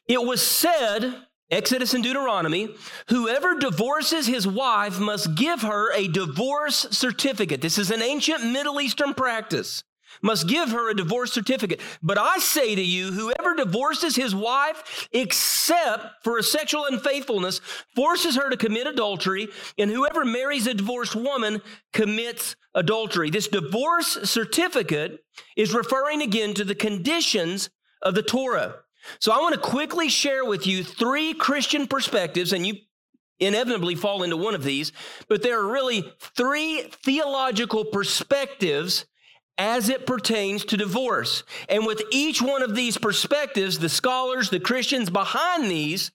It 0.08 0.22
was 0.22 0.42
said, 0.42 1.14
Exodus 1.50 1.94
and 1.94 2.02
Deuteronomy, 2.02 2.74
whoever 3.08 3.58
divorces 3.58 4.26
his 4.26 4.46
wife 4.46 4.98
must 4.98 5.34
give 5.34 5.62
her 5.62 5.92
a 5.92 6.08
divorce 6.08 6.88
certificate. 6.90 7.60
This 7.60 7.78
is 7.78 7.90
an 7.90 8.02
ancient 8.02 8.44
Middle 8.44 8.80
Eastern 8.80 9.14
practice 9.14 9.84
must 10.20 10.48
give 10.48 10.70
her 10.70 10.90
a 10.90 10.96
divorce 10.96 11.32
certificate. 11.32 11.80
But 12.02 12.18
I 12.18 12.38
say 12.38 12.74
to 12.74 12.82
you, 12.82 13.12
whoever 13.12 13.54
divorces 13.54 14.16
his 14.16 14.34
wife 14.34 15.08
except 15.12 16.24
for 16.24 16.38
a 16.38 16.42
sexual 16.42 16.86
unfaithfulness 16.86 17.60
forces 17.94 18.36
her 18.36 18.50
to 18.50 18.56
commit 18.56 18.86
adultery, 18.86 19.48
and 19.78 19.90
whoever 19.90 20.24
marries 20.24 20.66
a 20.66 20.74
divorced 20.74 21.16
woman 21.16 21.62
commits 21.92 22.56
adultery. 22.74 23.30
This 23.30 23.48
divorce 23.48 24.18
certificate 24.24 25.24
is 25.56 25.74
referring 25.74 26.22
again 26.22 26.54
to 26.54 26.64
the 26.64 26.74
conditions 26.74 27.70
of 28.02 28.14
the 28.14 28.22
Torah. 28.22 28.76
So 29.18 29.32
I 29.32 29.38
want 29.38 29.54
to 29.54 29.60
quickly 29.60 30.08
share 30.08 30.44
with 30.44 30.66
you 30.66 30.84
three 30.84 31.34
Christian 31.34 31.86
perspectives, 31.86 32.52
and 32.52 32.66
you 32.66 32.74
inevitably 33.40 33.96
fall 33.96 34.22
into 34.22 34.36
one 34.36 34.54
of 34.54 34.62
these, 34.62 34.92
but 35.28 35.42
there 35.42 35.58
are 35.58 35.72
really 35.72 36.12
three 36.20 36.82
theological 37.04 37.84
perspectives 37.84 39.04
as 39.62 39.88
it 39.88 40.06
pertains 40.06 40.64
to 40.64 40.76
divorce. 40.76 41.44
And 41.68 41.86
with 41.86 42.02
each 42.10 42.42
one 42.42 42.62
of 42.62 42.74
these 42.74 42.98
perspectives, 42.98 43.78
the 43.78 43.88
scholars, 43.88 44.50
the 44.50 44.58
Christians 44.58 45.08
behind 45.08 45.70
these, 45.70 46.10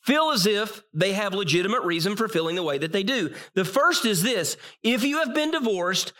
feel 0.00 0.30
as 0.30 0.46
if 0.46 0.82
they 0.94 1.12
have 1.12 1.34
legitimate 1.34 1.82
reason 1.82 2.16
for 2.16 2.26
feeling 2.26 2.56
the 2.56 2.62
way 2.62 2.78
that 2.78 2.92
they 2.92 3.02
do. 3.02 3.34
The 3.54 3.66
first 3.66 4.06
is 4.06 4.22
this 4.22 4.56
if 4.82 5.04
you 5.04 5.18
have 5.18 5.34
been 5.34 5.50
divorced, 5.50 6.14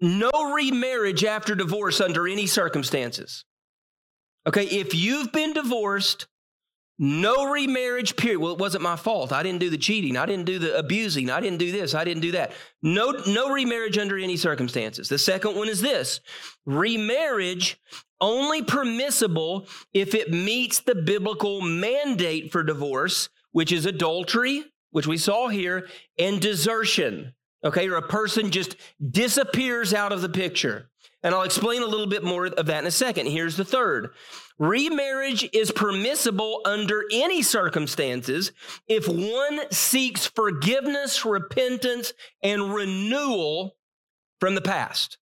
no 0.00 0.30
remarriage 0.54 1.24
after 1.24 1.56
divorce 1.56 2.00
under 2.00 2.28
any 2.28 2.46
circumstances. 2.46 3.44
Okay, 4.46 4.66
if 4.66 4.94
you've 4.94 5.32
been 5.32 5.54
divorced, 5.54 6.28
no 6.98 7.50
remarriage 7.50 8.16
period. 8.16 8.40
Well, 8.40 8.52
it 8.52 8.58
wasn't 8.58 8.82
my 8.82 8.96
fault. 8.96 9.32
I 9.32 9.42
didn't 9.42 9.60
do 9.60 9.70
the 9.70 9.78
cheating. 9.78 10.16
I 10.16 10.26
didn't 10.26 10.46
do 10.46 10.58
the 10.58 10.78
abusing. 10.78 11.30
I 11.30 11.40
didn't 11.40 11.58
do 11.58 11.72
this. 11.72 11.94
I 11.94 12.04
didn't 12.04 12.22
do 12.22 12.32
that. 12.32 12.52
No, 12.82 13.10
no 13.26 13.50
remarriage 13.50 13.98
under 13.98 14.18
any 14.18 14.36
circumstances. 14.36 15.08
The 15.08 15.18
second 15.18 15.56
one 15.56 15.68
is 15.68 15.80
this 15.80 16.20
remarriage 16.64 17.78
only 18.20 18.62
permissible 18.62 19.66
if 19.92 20.14
it 20.14 20.32
meets 20.32 20.80
the 20.80 20.94
biblical 20.94 21.60
mandate 21.60 22.50
for 22.50 22.62
divorce, 22.62 23.28
which 23.52 23.72
is 23.72 23.84
adultery, 23.84 24.64
which 24.90 25.06
we 25.06 25.18
saw 25.18 25.48
here, 25.48 25.88
and 26.18 26.40
desertion. 26.40 27.34
Okay, 27.64 27.88
or 27.88 27.96
a 27.96 28.02
person 28.02 28.50
just 28.50 28.76
disappears 29.10 29.92
out 29.92 30.12
of 30.12 30.22
the 30.22 30.28
picture. 30.28 30.88
And 31.22 31.34
I'll 31.34 31.42
explain 31.42 31.82
a 31.82 31.86
little 31.86 32.06
bit 32.06 32.22
more 32.22 32.46
of 32.46 32.66
that 32.66 32.80
in 32.80 32.86
a 32.86 32.90
second. 32.90 33.26
Here's 33.26 33.56
the 33.56 33.64
third 33.64 34.10
remarriage 34.58 35.48
is 35.52 35.70
permissible 35.70 36.62
under 36.64 37.04
any 37.12 37.42
circumstances 37.42 38.52
if 38.88 39.06
one 39.06 39.60
seeks 39.70 40.26
forgiveness, 40.26 41.24
repentance, 41.24 42.12
and 42.42 42.74
renewal 42.74 43.76
from 44.40 44.54
the 44.54 44.62
past. 44.62 45.18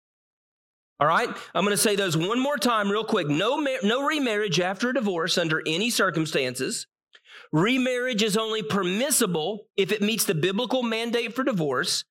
All 1.01 1.09
right, 1.09 1.29
I'm 1.55 1.65
going 1.65 1.73
to 1.73 1.83
say 1.83 1.97
those 1.97 2.17
one 2.17 2.39
more 2.39 2.57
time, 2.57 2.89
real 2.89 3.05
quick. 3.05 3.29
No, 3.29 3.67
no 3.83 4.07
remarriage 4.07 4.61
after 4.61 4.91
a 4.91 4.95
divorce 4.95 5.37
under 5.37 5.61
any 5.67 5.91
circumstances. 5.91 6.87
Remarriage 7.51 8.23
is 8.23 8.37
only 8.37 8.63
permissible 8.63 9.67
if 9.77 9.91
it 9.91 10.01
meets 10.01 10.25
the 10.25 10.35
biblical 10.35 10.83
mandate 10.83 11.35
for 11.35 11.43
divorce, 11.43 12.05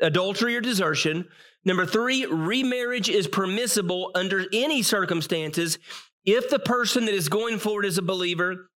adultery, 0.00 0.56
or 0.56 0.60
desertion. 0.60 1.28
Number 1.64 1.86
three, 1.86 2.24
remarriage 2.26 3.08
is 3.08 3.26
permissible 3.26 4.10
under 4.14 4.46
any 4.52 4.82
circumstances 4.82 5.78
if 6.24 6.50
the 6.50 6.58
person 6.58 7.06
that 7.06 7.14
is 7.14 7.28
going 7.28 7.58
forward 7.58 7.84
as 7.84 7.98
a 7.98 8.02
believer 8.02 8.70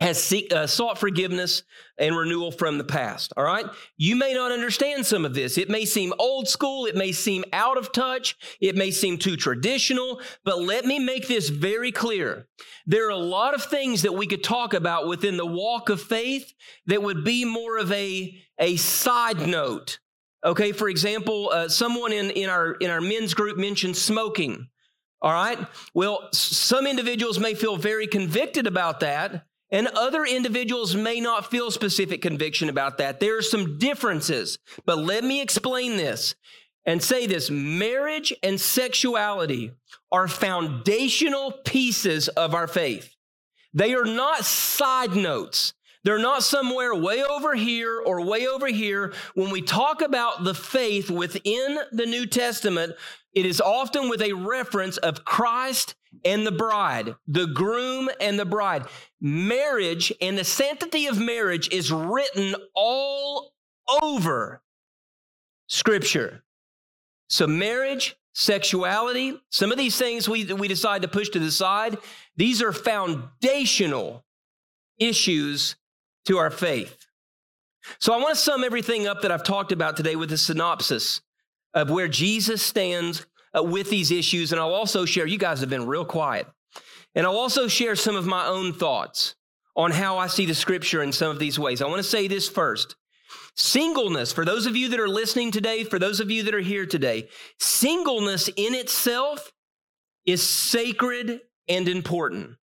has 0.00 0.22
seek, 0.22 0.52
uh, 0.52 0.66
sought 0.66 0.98
forgiveness 0.98 1.62
and 1.98 2.16
renewal 2.16 2.50
from 2.50 2.78
the 2.78 2.84
past. 2.84 3.32
All 3.36 3.44
right. 3.44 3.64
You 3.96 4.16
may 4.16 4.34
not 4.34 4.50
understand 4.50 5.06
some 5.06 5.24
of 5.24 5.34
this. 5.34 5.56
It 5.56 5.70
may 5.70 5.84
seem 5.84 6.12
old 6.18 6.48
school. 6.48 6.86
It 6.86 6.96
may 6.96 7.12
seem 7.12 7.44
out 7.52 7.78
of 7.78 7.92
touch. 7.92 8.36
It 8.60 8.76
may 8.76 8.90
seem 8.90 9.18
too 9.18 9.36
traditional. 9.36 10.20
But 10.44 10.60
let 10.60 10.84
me 10.84 10.98
make 10.98 11.28
this 11.28 11.48
very 11.48 11.92
clear. 11.92 12.48
There 12.86 13.06
are 13.06 13.10
a 13.10 13.16
lot 13.16 13.54
of 13.54 13.64
things 13.64 14.02
that 14.02 14.14
we 14.14 14.26
could 14.26 14.42
talk 14.42 14.74
about 14.74 15.06
within 15.06 15.36
the 15.36 15.46
walk 15.46 15.88
of 15.88 16.02
faith 16.02 16.52
that 16.86 17.02
would 17.02 17.24
be 17.24 17.44
more 17.44 17.78
of 17.78 17.92
a, 17.92 18.36
a 18.58 18.76
side 18.76 19.46
note 19.46 20.00
Okay, 20.44 20.72
for 20.72 20.88
example, 20.90 21.50
uh, 21.52 21.68
someone 21.68 22.12
in, 22.12 22.30
in, 22.30 22.50
our, 22.50 22.72
in 22.72 22.90
our 22.90 23.00
men's 23.00 23.32
group 23.32 23.56
mentioned 23.56 23.96
smoking. 23.96 24.68
All 25.22 25.32
right, 25.32 25.58
well, 25.94 26.28
some 26.32 26.86
individuals 26.86 27.38
may 27.38 27.54
feel 27.54 27.76
very 27.76 28.06
convicted 28.06 28.66
about 28.66 29.00
that, 29.00 29.46
and 29.70 29.86
other 29.86 30.24
individuals 30.24 30.94
may 30.94 31.18
not 31.18 31.50
feel 31.50 31.70
specific 31.70 32.20
conviction 32.20 32.68
about 32.68 32.98
that. 32.98 33.20
There 33.20 33.38
are 33.38 33.42
some 33.42 33.78
differences, 33.78 34.58
but 34.84 34.98
let 34.98 35.24
me 35.24 35.40
explain 35.40 35.96
this. 35.96 36.34
and 36.86 37.02
say 37.02 37.26
this 37.26 37.50
marriage 37.50 38.32
and 38.42 38.60
sexuality 38.60 39.72
are 40.12 40.28
foundational 40.28 41.52
pieces 41.64 42.28
of 42.28 42.54
our 42.54 42.66
faith. 42.66 43.14
They 43.72 43.94
are 43.94 44.04
not 44.04 44.44
side 44.44 45.16
notes. 45.16 45.74
They're 46.04 46.18
not 46.18 46.42
somewhere 46.42 46.94
way 46.94 47.24
over 47.24 47.54
here 47.54 47.98
or 47.98 48.20
way 48.20 48.46
over 48.46 48.66
here. 48.66 49.14
When 49.34 49.50
we 49.50 49.62
talk 49.62 50.02
about 50.02 50.44
the 50.44 50.54
faith 50.54 51.10
within 51.10 51.78
the 51.92 52.06
New 52.06 52.26
Testament, 52.26 52.94
it 53.32 53.46
is 53.46 53.60
often 53.60 54.08
with 54.08 54.22
a 54.22 54.34
reference 54.34 54.98
of 54.98 55.24
Christ 55.24 55.94
and 56.24 56.46
the 56.46 56.52
bride, 56.52 57.16
the 57.26 57.46
groom 57.46 58.10
and 58.20 58.38
the 58.38 58.44
bride. 58.44 58.84
Marriage 59.20 60.12
and 60.20 60.38
the 60.38 60.44
sanctity 60.44 61.06
of 61.06 61.18
marriage 61.18 61.68
is 61.72 61.90
written 61.90 62.54
all 62.74 63.54
over 64.02 64.62
Scripture. 65.66 66.44
So, 67.28 67.46
marriage, 67.46 68.16
sexuality, 68.34 69.40
some 69.50 69.72
of 69.72 69.78
these 69.78 69.96
things 69.96 70.28
we, 70.28 70.44
we 70.52 70.68
decide 70.68 71.02
to 71.02 71.08
push 71.08 71.30
to 71.30 71.38
the 71.38 71.50
side, 71.50 71.96
these 72.36 72.60
are 72.62 72.72
foundational 72.72 74.24
issues 74.98 75.76
to 76.26 76.38
our 76.38 76.50
faith. 76.50 76.96
So, 77.98 78.14
I 78.14 78.16
want 78.16 78.34
to 78.34 78.40
sum 78.40 78.64
everything 78.64 79.06
up 79.06 79.22
that 79.22 79.30
I've 79.30 79.44
talked 79.44 79.72
about 79.72 79.96
today 79.96 80.16
with 80.16 80.32
a 80.32 80.38
synopsis 80.38 81.20
of 81.74 81.90
where 81.90 82.08
Jesus 82.08 82.62
stands 82.62 83.26
uh, 83.56 83.62
with 83.62 83.90
these 83.90 84.10
issues. 84.10 84.52
And 84.52 84.60
I'll 84.60 84.74
also 84.74 85.04
share, 85.04 85.26
you 85.26 85.38
guys 85.38 85.60
have 85.60 85.70
been 85.70 85.86
real 85.86 86.04
quiet. 86.04 86.46
And 87.14 87.26
I'll 87.26 87.36
also 87.36 87.68
share 87.68 87.96
some 87.96 88.16
of 88.16 88.26
my 88.26 88.46
own 88.46 88.72
thoughts 88.72 89.34
on 89.76 89.90
how 89.90 90.18
I 90.18 90.28
see 90.28 90.46
the 90.46 90.54
scripture 90.54 91.02
in 91.02 91.12
some 91.12 91.30
of 91.30 91.38
these 91.38 91.58
ways. 91.58 91.82
I 91.82 91.86
want 91.86 91.98
to 91.98 92.02
say 92.02 92.28
this 92.28 92.48
first. 92.48 92.96
Singleness, 93.56 94.32
for 94.32 94.44
those 94.44 94.66
of 94.66 94.76
you 94.76 94.88
that 94.88 95.00
are 95.00 95.08
listening 95.08 95.50
today, 95.50 95.84
for 95.84 95.98
those 95.98 96.20
of 96.20 96.30
you 96.30 96.42
that 96.44 96.54
are 96.54 96.60
here 96.60 96.86
today, 96.86 97.28
singleness 97.60 98.48
in 98.48 98.74
itself 98.74 99.52
is 100.26 100.42
sacred 100.42 101.40
and 101.68 101.88
important. 101.88 102.56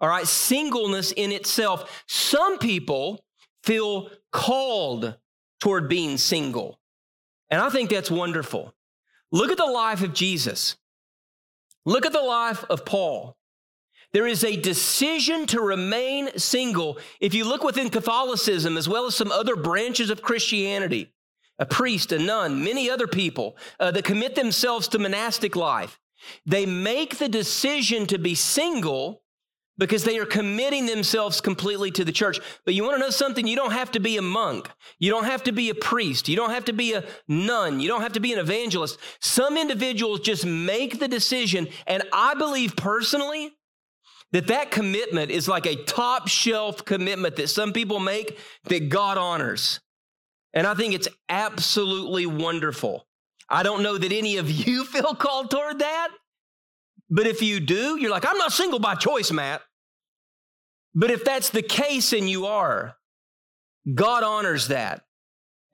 All 0.00 0.08
right, 0.08 0.26
singleness 0.26 1.12
in 1.12 1.32
itself. 1.32 2.04
Some 2.06 2.58
people 2.58 3.24
feel 3.62 4.10
called 4.30 5.16
toward 5.60 5.88
being 5.88 6.18
single. 6.18 6.78
And 7.50 7.60
I 7.60 7.70
think 7.70 7.90
that's 7.90 8.10
wonderful. 8.10 8.74
Look 9.32 9.50
at 9.50 9.58
the 9.58 9.64
life 9.64 10.02
of 10.02 10.12
Jesus. 10.12 10.76
Look 11.84 12.04
at 12.04 12.12
the 12.12 12.20
life 12.20 12.64
of 12.68 12.84
Paul. 12.84 13.36
There 14.12 14.26
is 14.26 14.44
a 14.44 14.60
decision 14.60 15.46
to 15.46 15.60
remain 15.60 16.36
single. 16.38 16.98
If 17.20 17.34
you 17.34 17.44
look 17.44 17.62
within 17.62 17.90
Catholicism, 17.90 18.76
as 18.76 18.88
well 18.88 19.06
as 19.06 19.14
some 19.14 19.32
other 19.32 19.56
branches 19.56 20.10
of 20.10 20.22
Christianity, 20.22 21.12
a 21.58 21.66
priest, 21.66 22.12
a 22.12 22.18
nun, 22.18 22.62
many 22.62 22.90
other 22.90 23.06
people 23.06 23.56
uh, 23.80 23.90
that 23.92 24.04
commit 24.04 24.34
themselves 24.34 24.88
to 24.88 24.98
monastic 24.98 25.56
life, 25.56 25.98
they 26.44 26.66
make 26.66 27.18
the 27.18 27.28
decision 27.28 28.06
to 28.06 28.18
be 28.18 28.34
single 28.34 29.22
because 29.78 30.04
they 30.04 30.18
are 30.18 30.26
committing 30.26 30.86
themselves 30.86 31.40
completely 31.40 31.90
to 31.92 32.04
the 32.04 32.12
church. 32.12 32.40
But 32.64 32.74
you 32.74 32.82
want 32.82 32.96
to 32.96 33.00
know 33.00 33.10
something? 33.10 33.46
You 33.46 33.56
don't 33.56 33.72
have 33.72 33.90
to 33.92 34.00
be 34.00 34.16
a 34.16 34.22
monk. 34.22 34.70
You 34.98 35.10
don't 35.10 35.24
have 35.24 35.42
to 35.44 35.52
be 35.52 35.70
a 35.70 35.74
priest. 35.74 36.28
You 36.28 36.36
don't 36.36 36.50
have 36.50 36.64
to 36.66 36.72
be 36.72 36.94
a 36.94 37.04
nun. 37.28 37.80
You 37.80 37.88
don't 37.88 38.02
have 38.02 38.14
to 38.14 38.20
be 38.20 38.32
an 38.32 38.38
evangelist. 38.38 38.98
Some 39.20 39.56
individuals 39.56 40.20
just 40.20 40.46
make 40.46 40.98
the 40.98 41.08
decision. 41.08 41.68
And 41.86 42.02
I 42.12 42.34
believe 42.34 42.76
personally 42.76 43.52
that 44.32 44.48
that 44.48 44.70
commitment 44.70 45.30
is 45.30 45.48
like 45.48 45.66
a 45.66 45.76
top 45.84 46.28
shelf 46.28 46.84
commitment 46.84 47.36
that 47.36 47.48
some 47.48 47.72
people 47.72 48.00
make 48.00 48.38
that 48.64 48.88
God 48.88 49.18
honors. 49.18 49.80
And 50.52 50.66
I 50.66 50.74
think 50.74 50.94
it's 50.94 51.08
absolutely 51.28 52.26
wonderful. 52.26 53.06
I 53.48 53.62
don't 53.62 53.82
know 53.82 53.98
that 53.98 54.12
any 54.12 54.38
of 54.38 54.50
you 54.50 54.84
feel 54.86 55.14
called 55.14 55.50
toward 55.50 55.80
that. 55.80 56.08
But 57.08 57.26
if 57.26 57.42
you 57.42 57.60
do, 57.60 57.98
you're 58.00 58.10
like, 58.10 58.26
I'm 58.26 58.38
not 58.38 58.52
single 58.52 58.78
by 58.78 58.94
choice, 58.94 59.30
Matt. 59.30 59.62
But 60.94 61.10
if 61.10 61.24
that's 61.24 61.50
the 61.50 61.62
case 61.62 62.12
and 62.12 62.28
you 62.28 62.46
are, 62.46 62.96
God 63.92 64.22
honors 64.22 64.68
that. 64.68 65.04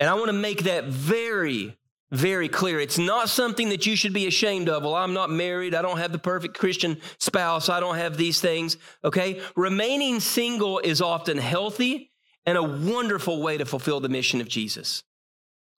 And 0.00 0.10
I 0.10 0.14
want 0.14 0.26
to 0.26 0.32
make 0.32 0.64
that 0.64 0.86
very, 0.86 1.78
very 2.10 2.48
clear. 2.48 2.80
It's 2.80 2.98
not 2.98 3.28
something 3.28 3.68
that 3.68 3.86
you 3.86 3.94
should 3.94 4.12
be 4.12 4.26
ashamed 4.26 4.68
of. 4.68 4.82
Well, 4.82 4.96
I'm 4.96 5.14
not 5.14 5.30
married. 5.30 5.74
I 5.74 5.82
don't 5.82 5.98
have 5.98 6.12
the 6.12 6.18
perfect 6.18 6.58
Christian 6.58 7.00
spouse. 7.18 7.68
I 7.68 7.80
don't 7.80 7.96
have 7.96 8.16
these 8.16 8.40
things. 8.40 8.76
Okay. 9.04 9.40
Remaining 9.54 10.18
single 10.18 10.80
is 10.80 11.00
often 11.00 11.38
healthy 11.38 12.10
and 12.44 12.58
a 12.58 12.62
wonderful 12.62 13.40
way 13.40 13.56
to 13.56 13.64
fulfill 13.64 14.00
the 14.00 14.08
mission 14.08 14.40
of 14.40 14.48
Jesus. 14.48 15.04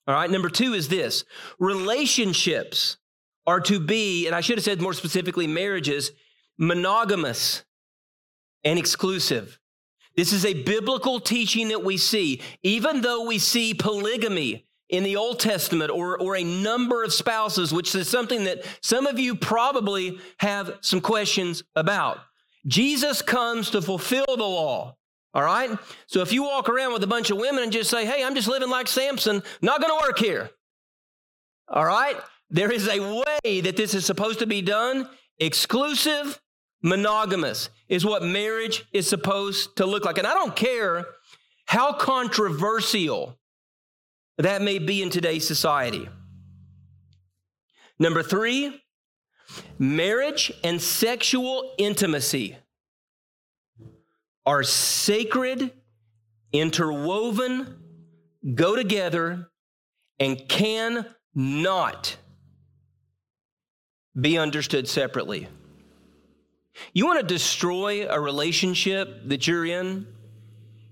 All 0.06 0.14
right. 0.14 0.30
Number 0.30 0.48
two 0.48 0.72
is 0.72 0.88
this 0.88 1.24
relationships 1.58 2.96
are 3.46 3.60
to 3.60 3.78
be, 3.78 4.26
and 4.26 4.34
I 4.34 4.40
should 4.40 4.58
have 4.58 4.64
said 4.64 4.80
more 4.80 4.94
specifically, 4.94 5.46
marriages, 5.46 6.12
monogamous 6.58 7.64
and 8.62 8.78
exclusive. 8.78 9.58
This 10.16 10.32
is 10.32 10.44
a 10.44 10.62
biblical 10.62 11.20
teaching 11.20 11.68
that 11.68 11.82
we 11.82 11.96
see. 11.96 12.40
Even 12.62 13.00
though 13.00 13.26
we 13.26 13.38
see 13.38 13.74
polygamy 13.74 14.66
in 14.88 15.02
the 15.02 15.16
Old 15.16 15.40
Testament 15.40 15.90
or, 15.90 16.18
or 16.18 16.36
a 16.36 16.44
number 16.44 17.02
of 17.02 17.12
spouses, 17.12 17.72
which 17.72 17.94
is 17.94 18.08
something 18.08 18.44
that 18.44 18.64
some 18.80 19.06
of 19.06 19.18
you 19.18 19.34
probably 19.34 20.18
have 20.38 20.78
some 20.80 21.00
questions 21.00 21.64
about. 21.74 22.18
Jesus 22.66 23.22
comes 23.22 23.70
to 23.70 23.82
fulfill 23.82 24.24
the 24.26 24.44
law. 24.44 24.96
All 25.34 25.42
right? 25.42 25.76
So 26.06 26.20
if 26.20 26.32
you 26.32 26.44
walk 26.44 26.68
around 26.68 26.92
with 26.92 27.02
a 27.02 27.08
bunch 27.08 27.30
of 27.30 27.38
women 27.38 27.64
and 27.64 27.72
just 27.72 27.90
say, 27.90 28.06
hey, 28.06 28.22
I'm 28.22 28.36
just 28.36 28.46
living 28.46 28.70
like 28.70 28.86
Samson, 28.86 29.42
not 29.60 29.80
going 29.80 29.98
to 29.98 30.06
work 30.06 30.18
here. 30.18 30.50
All 31.68 31.84
right? 31.84 32.16
There 32.50 32.70
is 32.70 32.88
a 32.88 33.00
way 33.00 33.60
that 33.60 33.76
this 33.76 33.94
is 33.94 34.04
supposed 34.04 34.38
to 34.40 34.46
be 34.46 34.62
done 34.62 35.08
exclusive, 35.38 36.40
monogamous 36.82 37.70
is 37.88 38.04
what 38.04 38.22
marriage 38.22 38.84
is 38.92 39.08
supposed 39.08 39.76
to 39.76 39.86
look 39.86 40.04
like. 40.04 40.18
And 40.18 40.26
I 40.26 40.34
don't 40.34 40.54
care 40.54 41.06
how 41.66 41.92
controversial 41.94 43.38
that 44.38 44.62
may 44.62 44.78
be 44.78 45.02
in 45.02 45.10
today's 45.10 45.46
society. 45.46 46.08
Number 47.98 48.22
three, 48.22 48.82
marriage 49.78 50.52
and 50.62 50.80
sexual 50.80 51.72
intimacy 51.78 52.56
are 54.46 54.62
sacred, 54.62 55.70
interwoven, 56.52 57.76
go 58.54 58.76
together, 58.76 59.48
and 60.18 60.48
can 60.48 61.06
not 61.34 62.16
be 64.18 64.38
understood 64.38 64.88
separately. 64.88 65.48
You 66.92 67.06
want 67.06 67.20
to 67.20 67.26
destroy 67.26 68.08
a 68.08 68.20
relationship 68.20 69.28
that 69.28 69.46
you're 69.46 69.64
in? 69.64 70.06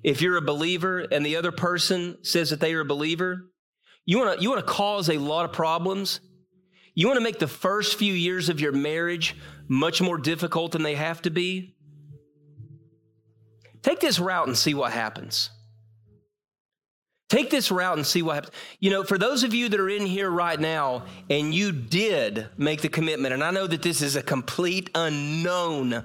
If 0.03 0.21
you're 0.21 0.37
a 0.37 0.43
believer 0.43 1.01
and 1.01 1.25
the 1.25 1.37
other 1.37 1.53
person 1.53 2.19
says 2.23 2.51
that 2.51 2.61
they 2.61 2.75
are 2.75 2.81
a 2.81 2.85
believer, 2.85 3.51
you 4.05 4.19
want 4.19 4.37
to, 4.37 4.43
you 4.43 4.51
want 4.51 4.67
to 4.67 4.73
cause 4.73 5.09
a 5.09 5.19
lot 5.19 5.45
of 5.45 5.53
problems. 5.53 6.21
You 6.95 7.07
want 7.07 7.19
to 7.19 7.23
make 7.23 7.39
the 7.39 7.49
first 7.49 7.99
few 7.99 8.13
years 8.13 8.49
of 8.49 8.61
your 8.61 8.73
marriage 8.73 9.37
much 9.69 10.03
more 10.03 10.19
difficult 10.19 10.73
than 10.73 10.83
they 10.83 10.97
have 10.97 11.23
to 11.23 11.31
be. 11.31 11.77
Take 13.83 14.01
this 14.01 14.19
route 14.19 14.47
and 14.47 14.57
see 14.57 14.75
what 14.75 14.93
happens. 14.93 15.51
Take 17.33 17.49
this 17.49 17.71
route 17.71 17.97
and 17.97 18.07
see 18.07 18.21
what 18.21 18.35
happens. 18.35 18.55
You 18.79 18.91
know, 18.91 19.05
for 19.05 19.17
those 19.17 19.43
of 19.43 19.55
you 19.55 19.71
that 19.71 19.81
are 19.81 19.89
in 19.89 20.05
here 20.05 20.31
right 20.31 20.61
now 20.61 21.07
and 21.31 21.55
you 21.55 21.73
did 21.73 22.47
make 22.59 22.83
the 22.83 22.91
commitment, 22.91 23.33
and 23.33 23.43
I 23.43 23.51
know 23.51 23.67
that 23.67 23.81
this 23.81 24.03
is 24.03 24.17
a 24.17 24.23
complete 24.23 24.91
unknown 24.95 26.05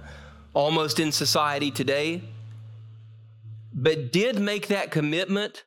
almost 0.54 1.02
in 1.02 1.12
society 1.12 1.70
today, 1.70 2.22
but 3.74 4.14
did 4.14 4.40
make 4.40 4.68
that 4.68 4.90
commitment, 4.90 5.66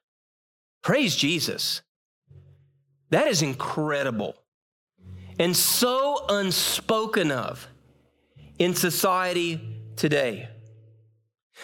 praise 0.80 1.14
Jesus. 1.14 1.82
That 3.10 3.26
is 3.26 3.42
incredible 3.42 4.36
and 5.38 5.54
so 5.54 6.24
unspoken 6.30 7.30
of 7.30 7.68
in 8.58 8.74
society 8.74 9.60
today. 9.94 10.48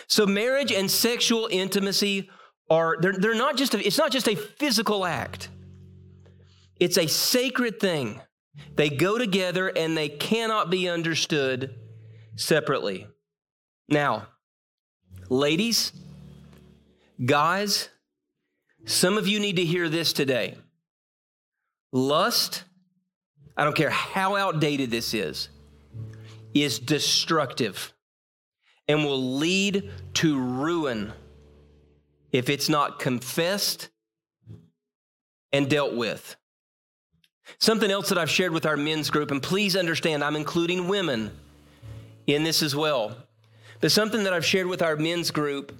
So, 0.07 0.27
marriage 0.27 0.71
and 0.71 0.91
sexual 0.91 1.49
intimacy 1.51 2.29
are 2.69 2.97
they're, 3.01 3.13
they're 3.13 3.35
not 3.35 3.57
just 3.57 3.75
a, 3.75 3.87
it's 3.87 3.99
not 3.99 4.11
just 4.11 4.29
a 4.29 4.35
physical 4.35 5.05
act. 5.05 5.49
It's 6.79 6.99
a 6.99 7.07
sacred 7.07 7.81
thing. 7.81 8.21
They 8.75 8.91
go 8.91 9.19
together 9.19 9.69
and 9.69 9.97
they 9.97 10.09
cannot 10.09 10.71
be 10.71 10.89
understood 10.89 11.75
separately. 12.37 13.07
Now 13.89 14.29
ladies 15.29 15.93
guys 17.25 17.89
some 18.85 19.19
of 19.19 19.27
you 19.27 19.41
need 19.41 19.57
to 19.57 19.65
hear 19.65 19.89
this 19.89 20.13
today. 20.13 20.57
Lust 21.93 22.65
i 23.57 23.65
don't 23.65 23.77
care 23.77 23.91
how 23.91 24.37
outdated 24.37 24.91
this 24.91 25.15
is 25.15 25.49
is 26.55 26.79
destructive 26.79 27.93
and 28.89 29.05
will 29.05 29.37
lead 29.37 29.91
to 30.15 30.39
ruin 30.39 31.13
if 32.37 32.51
it's 32.51 32.69
not 32.69 32.99
confessed 32.99 33.89
and 35.53 35.71
dealt 35.71 35.95
with. 35.95 36.37
Something 37.59 37.91
else 37.91 38.09
that 38.09 38.19
I've 38.19 38.31
shared 38.31 38.53
with 38.53 38.67
our 38.67 38.77
men's 38.77 39.11
group, 39.11 39.31
and 39.31 39.43
please 39.43 39.77
understand, 39.77 40.25
I'm 40.25 40.37
including 40.37 40.89
women 40.89 41.31
in 42.27 42.43
this 42.43 42.63
as 42.63 42.75
well. 42.75 43.17
But 43.81 43.93
something 43.93 44.25
that 44.25 44.33
I've 44.33 44.45
shared 44.45 44.67
with 44.67 44.83
our 44.83 44.97
men's 44.97 45.31
group 45.31 45.73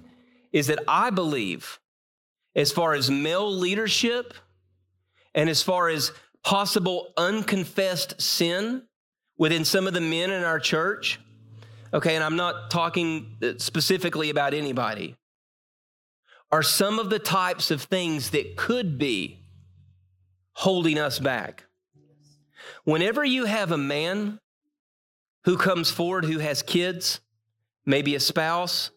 is 0.51 0.67
that 0.67 0.79
I 0.87 1.09
believe, 1.09 1.79
as 2.55 2.71
far 2.71 2.93
as 2.93 3.11
male 3.11 3.51
leadership 3.51 4.33
and 5.35 5.49
as 5.49 5.61
far 5.61 5.89
as 5.89 6.11
possible 6.43 7.13
unconfessed 7.17 8.21
sin 8.21 8.83
within 9.37 9.65
some 9.65 9.87
of 9.87 9.93
the 9.93 10.01
men 10.01 10.31
in 10.31 10.43
our 10.43 10.59
church, 10.59 11.19
okay, 11.93 12.15
and 12.15 12.23
I'm 12.23 12.37
not 12.37 12.71
talking 12.71 13.37
specifically 13.57 14.29
about 14.29 14.53
anybody, 14.53 15.15
are 16.51 16.63
some 16.63 16.99
of 16.99 17.09
the 17.09 17.19
types 17.19 17.71
of 17.71 17.83
things 17.83 18.31
that 18.31 18.55
could 18.55 18.97
be 18.97 19.39
holding 20.53 20.97
us 20.97 21.19
back. 21.19 21.65
Whenever 22.83 23.23
you 23.23 23.45
have 23.45 23.71
a 23.71 23.77
man 23.77 24.39
who 25.43 25.57
comes 25.57 25.91
forward 25.91 26.25
who 26.25 26.39
has 26.39 26.61
kids, 26.61 27.19
maybe 27.85 28.15
a 28.15 28.19
spouse, 28.19 28.91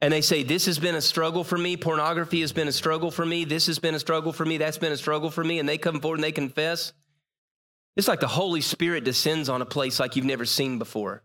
and 0.00 0.12
they 0.12 0.22
say, 0.22 0.42
This 0.42 0.66
has 0.66 0.78
been 0.78 0.94
a 0.94 1.00
struggle 1.00 1.44
for 1.44 1.58
me. 1.58 1.76
Pornography 1.76 2.40
has 2.40 2.52
been 2.52 2.68
a 2.68 2.72
struggle 2.72 3.10
for 3.10 3.26
me. 3.26 3.44
This 3.44 3.66
has 3.66 3.78
been 3.78 3.94
a 3.94 4.00
struggle 4.00 4.32
for 4.32 4.44
me. 4.44 4.56
That's 4.56 4.78
been 4.78 4.92
a 4.92 4.96
struggle 4.96 5.30
for 5.30 5.44
me. 5.44 5.58
And 5.58 5.68
they 5.68 5.78
come 5.78 6.00
forward 6.00 6.16
and 6.16 6.24
they 6.24 6.32
confess. 6.32 6.92
It's 7.96 8.08
like 8.08 8.20
the 8.20 8.28
Holy 8.28 8.60
Spirit 8.60 9.04
descends 9.04 9.48
on 9.48 9.62
a 9.62 9.66
place 9.66 10.00
like 10.00 10.16
you've 10.16 10.24
never 10.24 10.44
seen 10.44 10.78
before. 10.78 11.22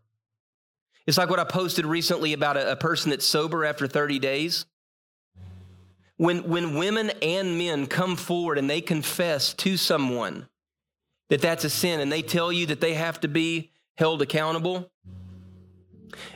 It's 1.08 1.18
like 1.18 1.30
what 1.30 1.40
I 1.40 1.44
posted 1.44 1.86
recently 1.86 2.34
about 2.34 2.58
a, 2.58 2.72
a 2.72 2.76
person 2.76 3.12
that's 3.12 3.26
sober 3.26 3.64
after 3.64 3.88
30 3.88 4.20
days. 4.20 4.66
When, 6.18 6.48
when 6.48 6.76
women 6.76 7.12
and 7.22 7.58
men 7.58 7.88
come 7.88 8.16
forward 8.16 8.58
and 8.58 8.70
they 8.70 8.82
confess 8.82 9.54
to 9.56 9.76
someone 9.76 10.48
that 11.30 11.42
that's 11.42 11.66
a 11.66 11.70
sin 11.70 12.00
and 12.00 12.12
they 12.12 12.22
tell 12.22 12.52
you 12.52 12.68
that 12.68 12.80
they 12.80 12.94
have 12.94 13.20
to 13.22 13.28
be 13.28 13.72
held 13.98 14.22
accountable, 14.22 14.92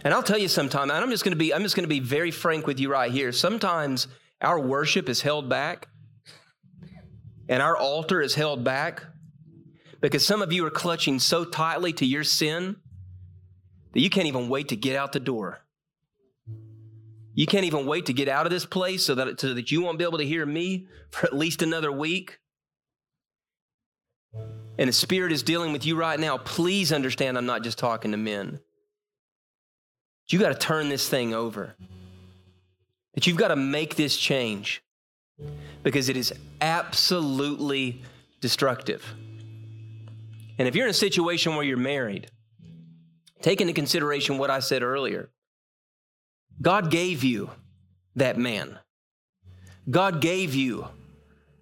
and 0.03 0.13
I'll 0.13 0.23
tell 0.23 0.37
you 0.37 0.47
sometime, 0.47 0.89
and 0.89 0.91
I'm 0.91 1.09
just 1.09 1.23
going 1.23 1.31
to 1.31 1.37
be 1.37 1.53
I'm 1.53 1.63
just 1.63 1.75
going 1.75 1.85
to 1.85 1.89
be 1.89 2.01
very 2.01 2.31
frank 2.31 2.67
with 2.67 2.79
you 2.79 2.91
right 2.91 3.11
here. 3.11 3.31
Sometimes 3.31 4.07
our 4.41 4.59
worship 4.59 5.07
is 5.09 5.21
held 5.21 5.49
back 5.49 5.87
and 7.47 7.61
our 7.61 7.75
altar 7.75 8.21
is 8.21 8.35
held 8.35 8.63
back 8.63 9.03
because 10.01 10.25
some 10.25 10.41
of 10.41 10.53
you 10.53 10.65
are 10.65 10.71
clutching 10.71 11.19
so 11.19 11.43
tightly 11.43 11.91
to 11.93 12.05
your 12.05 12.23
sin 12.23 12.77
that 13.93 13.99
you 13.99 14.09
can't 14.09 14.27
even 14.27 14.47
wait 14.49 14.69
to 14.69 14.75
get 14.75 14.95
out 14.95 15.11
the 15.11 15.19
door. 15.19 15.59
You 17.39 17.45
can't 17.45 17.63
even 17.63 17.85
wait 17.85 18.07
to 18.07 18.13
get 18.13 18.27
out 18.27 18.45
of 18.45 18.51
this 18.51 18.65
place 18.65 19.05
so 19.05 19.15
that, 19.15 19.39
so 19.39 19.53
that 19.53 19.71
you 19.71 19.81
won't 19.81 19.97
be 19.97 20.03
able 20.03 20.17
to 20.17 20.25
hear 20.25 20.45
me 20.45 20.87
for 21.09 21.25
at 21.25 21.31
least 21.31 21.61
another 21.61 21.89
week. 21.89 22.37
And 24.77 24.89
the 24.89 24.91
Spirit 24.91 25.31
is 25.31 25.41
dealing 25.41 25.71
with 25.71 25.85
you 25.85 25.95
right 25.95 26.19
now. 26.19 26.37
Please 26.37 26.91
understand, 26.91 27.37
I'm 27.37 27.45
not 27.45 27.63
just 27.63 27.77
talking 27.77 28.11
to 28.11 28.17
men. 28.17 28.59
You 30.27 30.37
got 30.37 30.49
to 30.49 30.59
turn 30.67 30.89
this 30.89 31.07
thing 31.07 31.33
over. 31.33 31.77
That 33.13 33.25
you've 33.25 33.37
got 33.37 33.47
to 33.47 33.55
make 33.55 33.95
this 33.95 34.17
change 34.17 34.83
because 35.81 36.09
it 36.09 36.17
is 36.17 36.33
absolutely 36.59 38.01
destructive. 38.41 39.15
And 40.57 40.67
if 40.67 40.75
you're 40.75 40.87
in 40.87 40.91
a 40.91 40.93
situation 40.93 41.55
where 41.55 41.63
you're 41.63 41.77
married, 41.77 42.29
take 43.41 43.61
into 43.61 43.71
consideration 43.71 44.37
what 44.37 44.49
I 44.49 44.59
said 44.59 44.83
earlier. 44.83 45.29
God 46.61 46.91
gave 46.91 47.23
you 47.23 47.49
that 48.15 48.37
man. 48.37 48.79
God 49.89 50.21
gave 50.21 50.53
you 50.55 50.87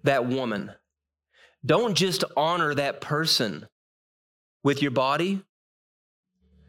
that 0.02 0.26
woman. 0.26 0.72
Don't 1.64 1.94
just 1.94 2.24
honor 2.36 2.74
that 2.74 3.00
person 3.00 3.68
with 4.62 4.82
your 4.82 4.90
body, 4.90 5.42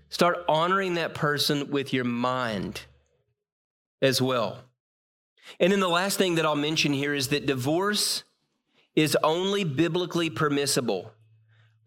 Start 0.10 0.44
honoring 0.48 0.96
that 0.96 1.14
person 1.14 1.70
with 1.70 1.94
your 1.94 2.04
mind 2.04 2.82
as 4.02 4.22
well. 4.22 4.60
And 5.60 5.72
then 5.72 5.80
the 5.80 5.88
last 5.88 6.18
thing 6.18 6.36
that 6.36 6.46
I'll 6.46 6.56
mention 6.56 6.94
here 6.94 7.14
is 7.14 7.28
that 7.30 7.46
divorce 7.46 8.24
is 8.96 9.16
only 9.24 9.64
biblically 9.64 10.30
permissible 10.30 11.12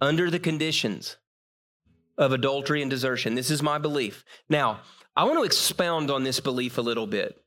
under 0.00 0.31
the 0.31 0.38
conditions 0.38 1.16
of 2.16 2.33
adultery 2.33 2.81
and 2.81 2.90
desertion. 2.90 3.35
This 3.35 3.50
is 3.50 3.62
my 3.62 3.78
belief. 3.78 4.24
Now, 4.48 4.81
I 5.14 5.25
want 5.25 5.38
to 5.38 5.44
expound 5.44 6.11
on 6.11 6.25
this 6.25 6.40
belief 6.40 6.79
a 6.79 6.83
little 6.83 7.07
bit 7.07 7.42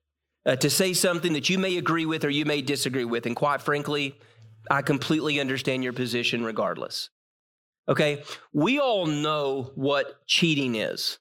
uh, 0.45 0.55
to 0.57 0.69
say 0.69 0.93
something 0.93 1.33
that 1.33 1.49
you 1.49 1.57
may 1.57 1.77
agree 1.77 2.05
with 2.05 2.23
or 2.23 2.29
you 2.29 2.45
may 2.45 2.61
disagree 2.61 3.05
with. 3.05 3.25
And 3.25 3.35
quite 3.35 3.61
frankly, 3.61 4.15
I 4.69 4.81
completely 4.81 5.39
understand 5.39 5.83
your 5.83 5.93
position 5.93 6.43
regardless. 6.43 7.09
Okay, 7.87 8.23
we 8.51 8.79
all 8.79 9.05
know 9.05 9.71
what 9.75 10.25
cheating 10.25 10.75
is. 10.75 11.19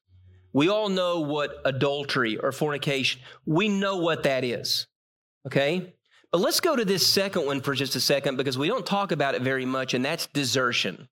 We 0.52 0.68
all 0.68 0.88
know 0.88 1.20
what 1.20 1.60
adultery 1.64 2.38
or 2.38 2.52
fornication, 2.52 3.20
we 3.44 3.68
know 3.68 3.96
what 3.98 4.22
that 4.22 4.44
is. 4.44 4.86
Okay? 5.46 5.94
But 6.30 6.40
let's 6.40 6.60
go 6.60 6.74
to 6.74 6.84
this 6.84 7.06
second 7.06 7.46
one 7.46 7.60
for 7.60 7.74
just 7.74 7.96
a 7.96 8.00
second 8.00 8.36
because 8.36 8.56
we 8.56 8.68
don't 8.68 8.86
talk 8.86 9.12
about 9.12 9.34
it 9.34 9.42
very 9.42 9.66
much, 9.66 9.94
and 9.94 10.04
that's 10.04 10.26
desertion. 10.28 11.08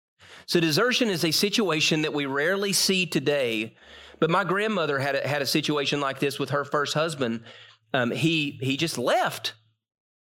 So, 0.47 0.59
desertion 0.59 1.09
is 1.09 1.25
a 1.25 1.31
situation 1.31 2.03
that 2.03 2.13
we 2.13 2.27
rarely 2.27 2.73
see 2.73 3.07
today. 3.07 3.77
But 4.23 4.31
my 4.31 4.45
grandmother 4.45 5.01
had 5.01 5.17
a, 5.17 5.27
had 5.27 5.43
a 5.43 5.47
situation 5.47 6.01
like 6.01 6.21
this 6.21 6.39
with 6.39 6.51
her 6.51 6.65
first 6.65 6.95
husband. 6.95 7.43
Um, 7.93 8.13
he, 8.13 8.57
he 8.63 8.77
just 8.77 8.97
left. 8.97 9.55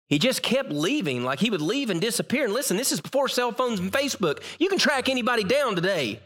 He 0.08 0.17
just 0.17 0.41
kept 0.41 0.71
leaving, 0.71 1.24
like 1.24 1.39
he 1.39 1.52
would 1.52 1.62
leave 1.62 1.91
and 1.91 2.02
disappear. 2.02 2.45
And 2.45 2.54
listen, 2.54 2.78
this 2.78 2.91
is 2.91 3.00
before 3.00 3.28
cell 3.28 3.52
phones 3.52 3.80
and 3.80 3.91
Facebook. 3.91 4.41
You 4.58 4.69
can 4.69 4.80
track 4.80 5.08
anybody 5.08 5.43
down 5.43 5.76
today. 5.76 6.19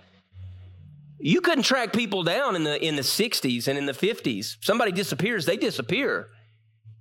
You 1.20 1.42
couldn't 1.42 1.64
track 1.64 1.92
people 1.92 2.24
down 2.24 2.56
in 2.56 2.64
the 2.64 2.82
in 2.82 2.96
the 2.96 3.02
60s 3.02 3.68
and 3.68 3.78
in 3.78 3.86
the 3.86 3.92
50s. 3.92 4.56
Somebody 4.62 4.94
disappears, 4.94 5.46
they 5.46 5.58
disappear. 5.58 6.30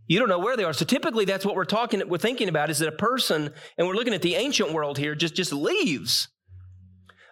You 0.09 0.19
don't 0.19 0.29
know 0.29 0.41
where 0.41 0.57
they 0.57 0.65
are. 0.65 0.73
So 0.73 0.85
typically 0.85 1.25
that's 1.25 1.47
what 1.47 1.55
we're 1.55 1.67
talking 1.67 2.03
we're 2.09 2.19
thinking 2.19 2.49
about 2.49 2.69
is 2.69 2.81
that 2.81 2.89
a 2.89 2.97
person 2.97 3.53
and 3.77 3.87
we're 3.87 3.95
looking 3.95 4.13
at 4.15 4.23
the 4.23 4.35
ancient 4.35 4.73
world 4.73 4.99
here 4.99 5.15
just 5.15 5.37
just 5.37 5.53
leaves. 5.53 6.27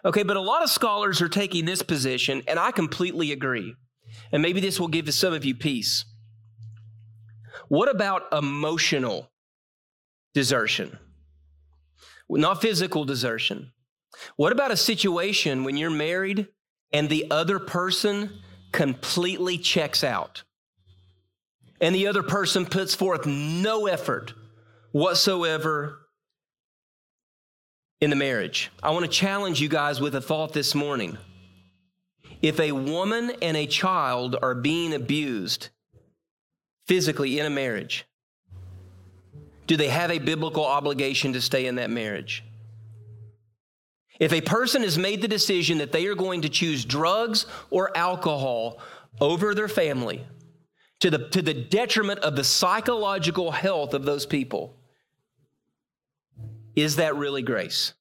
Okay, 0.07 0.23
but 0.23 0.37
a 0.37 0.41
lot 0.41 0.63
of 0.63 0.69
scholars 0.69 1.21
are 1.21 1.27
taking 1.27 1.65
this 1.65 1.83
position 1.83 2.41
and 2.47 2.57
I 2.57 2.71
completely 2.71 3.33
agree. 3.33 3.75
And 4.31 4.41
maybe 4.41 4.61
this 4.61 4.79
will 4.79 4.87
give 4.87 5.13
some 5.13 5.33
of 5.33 5.43
you 5.43 5.53
peace. 5.53 6.05
What 7.67 7.93
about 7.93 8.31
emotional 8.31 9.29
desertion, 10.33 10.97
not 12.29 12.61
physical 12.61 13.03
desertion. 13.03 13.71
What 14.35 14.51
about 14.51 14.71
a 14.71 14.77
situation 14.77 15.63
when 15.63 15.77
you're 15.77 15.89
married 15.89 16.47
and 16.93 17.09
the 17.09 17.25
other 17.31 17.59
person 17.59 18.39
completely 18.71 19.57
checks 19.57 20.03
out? 20.03 20.43
And 21.81 21.93
the 21.93 22.07
other 22.07 22.23
person 22.23 22.65
puts 22.65 22.95
forth 22.95 23.25
no 23.25 23.87
effort 23.87 24.33
whatsoever 24.91 26.06
in 27.99 28.09
the 28.09 28.15
marriage. 28.15 28.71
I 28.83 28.91
want 28.91 29.05
to 29.05 29.11
challenge 29.11 29.59
you 29.59 29.69
guys 29.69 29.99
with 29.99 30.15
a 30.15 30.21
thought 30.21 30.53
this 30.53 30.75
morning. 30.75 31.17
If 32.41 32.59
a 32.59 32.71
woman 32.71 33.31
and 33.41 33.57
a 33.57 33.65
child 33.65 34.35
are 34.41 34.53
being 34.53 34.93
abused 34.93 35.69
physically 36.85 37.39
in 37.39 37.45
a 37.45 37.49
marriage, 37.49 38.05
do 39.65 39.75
they 39.75 39.89
have 39.89 40.11
a 40.11 40.19
biblical 40.19 40.65
obligation 40.65 41.33
to 41.33 41.41
stay 41.41 41.65
in 41.65 41.75
that 41.75 41.89
marriage? 41.89 42.43
If 44.19 44.33
a 44.33 44.41
person 44.41 44.83
has 44.83 44.97
made 44.97 45.21
the 45.21 45.27
decision 45.27 45.79
that 45.79 45.91
they 45.91 46.05
are 46.07 46.15
going 46.15 46.41
to 46.43 46.49
choose 46.49 46.85
drugs 46.85 47.45
or 47.69 47.95
alcohol 47.95 48.79
over 49.19 49.53
their 49.53 49.67
family 49.67 50.25
to 50.99 51.09
the, 51.09 51.29
to 51.29 51.41
the 51.41 51.53
detriment 51.53 52.19
of 52.19 52.35
the 52.35 52.43
psychological 52.43 53.51
health 53.51 53.93
of 53.93 54.05
those 54.05 54.25
people, 54.25 54.76
is 56.77 56.97
that 56.97 57.15
really 57.15 57.41
grace? 57.41 57.93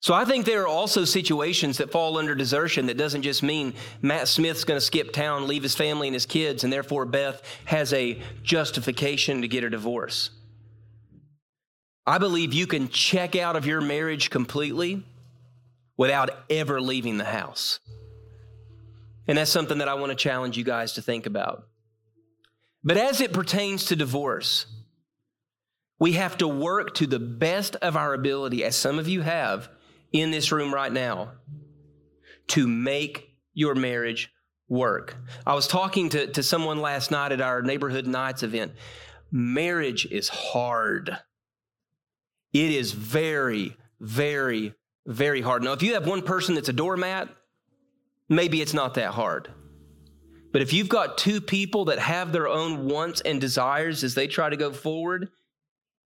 So 0.00 0.12
I 0.12 0.24
think 0.24 0.44
there 0.44 0.62
are 0.62 0.68
also 0.68 1.04
situations 1.04 1.78
that 1.78 1.90
fall 1.90 2.18
under 2.18 2.34
desertion 2.34 2.86
that 2.86 2.98
doesn't 2.98 3.22
just 3.22 3.42
mean 3.42 3.72
Matt 4.02 4.28
Smith's 4.28 4.64
going 4.64 4.78
to 4.78 4.84
skip 4.84 5.12
town, 5.12 5.46
leave 5.48 5.62
his 5.62 5.74
family 5.74 6.08
and 6.08 6.14
his 6.14 6.26
kids, 6.26 6.62
and 6.62 6.72
therefore 6.72 7.06
Beth 7.06 7.40
has 7.64 7.92
a 7.92 8.20
justification 8.42 9.42
to 9.42 9.48
get 9.48 9.64
a 9.64 9.70
divorce. 9.70 10.30
I 12.04 12.18
believe 12.18 12.52
you 12.52 12.66
can 12.66 12.88
check 12.88 13.34
out 13.36 13.56
of 13.56 13.64
your 13.64 13.80
marriage 13.80 14.28
completely 14.28 15.04
without 15.96 16.30
ever 16.50 16.80
leaving 16.80 17.16
the 17.16 17.24
house. 17.24 17.78
And 19.28 19.38
that's 19.38 19.52
something 19.52 19.78
that 19.78 19.88
I 19.88 19.94
want 19.94 20.10
to 20.10 20.16
challenge 20.16 20.58
you 20.58 20.64
guys 20.64 20.94
to 20.94 21.02
think 21.02 21.26
about. 21.26 21.68
But 22.82 22.96
as 22.96 23.20
it 23.20 23.32
pertains 23.32 23.86
to 23.86 23.96
divorce, 23.96 24.66
we 26.02 26.14
have 26.14 26.36
to 26.36 26.48
work 26.48 26.94
to 26.94 27.06
the 27.06 27.20
best 27.20 27.76
of 27.76 27.96
our 27.96 28.12
ability, 28.12 28.64
as 28.64 28.74
some 28.74 28.98
of 28.98 29.06
you 29.06 29.20
have 29.20 29.68
in 30.12 30.32
this 30.32 30.50
room 30.50 30.74
right 30.74 30.92
now 30.92 31.30
to 32.48 32.66
make 32.66 33.36
your 33.54 33.76
marriage 33.76 34.32
work. 34.68 35.14
I 35.46 35.54
was 35.54 35.68
talking 35.68 36.08
to, 36.08 36.26
to 36.26 36.42
someone 36.42 36.80
last 36.80 37.12
night 37.12 37.30
at 37.30 37.40
our 37.40 37.62
neighborhood 37.62 38.08
nights 38.08 38.42
event. 38.42 38.72
Marriage 39.30 40.04
is 40.06 40.28
hard. 40.28 41.16
It 42.52 42.72
is 42.72 42.90
very, 42.90 43.76
very, 44.00 44.74
very 45.06 45.40
hard. 45.40 45.62
Now, 45.62 45.72
if 45.72 45.84
you 45.84 45.94
have 45.94 46.08
one 46.08 46.22
person 46.22 46.56
that's 46.56 46.68
a 46.68 46.72
doormat, 46.72 47.28
maybe 48.28 48.60
it's 48.60 48.74
not 48.74 48.94
that 48.94 49.12
hard. 49.12 49.52
But 50.50 50.62
if 50.62 50.72
you've 50.72 50.88
got 50.88 51.16
two 51.16 51.40
people 51.40 51.84
that 51.84 52.00
have 52.00 52.32
their 52.32 52.48
own 52.48 52.88
wants 52.88 53.20
and 53.20 53.40
desires 53.40 54.02
as 54.02 54.16
they 54.16 54.26
try 54.26 54.50
to 54.50 54.56
go 54.56 54.72
forward, 54.72 55.28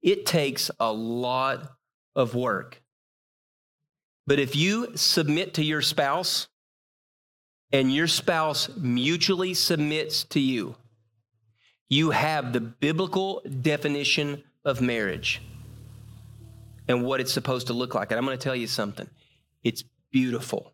it 0.06 0.24
takes 0.24 0.70
a 0.78 0.90
lot 0.90 1.72
of 2.14 2.34
work. 2.34 2.80
But 4.26 4.38
if 4.38 4.54
you 4.54 4.96
submit 4.96 5.54
to 5.54 5.64
your 5.64 5.82
spouse 5.82 6.46
and 7.72 7.92
your 7.92 8.06
spouse 8.06 8.70
mutually 8.76 9.52
submits 9.52 10.22
to 10.24 10.40
you, 10.40 10.76
you 11.88 12.10
have 12.10 12.52
the 12.52 12.60
biblical 12.60 13.42
definition 13.60 14.44
of 14.64 14.80
marriage 14.80 15.42
and 16.88 17.04
what 17.04 17.20
it's 17.20 17.32
supposed 17.32 17.66
to 17.66 17.72
look 17.72 17.94
like. 17.94 18.10
And 18.12 18.18
I'm 18.18 18.24
going 18.24 18.38
to 18.38 18.42
tell 18.42 18.56
you 18.56 18.68
something 18.68 19.10
it's 19.64 19.82
beautiful, 20.12 20.72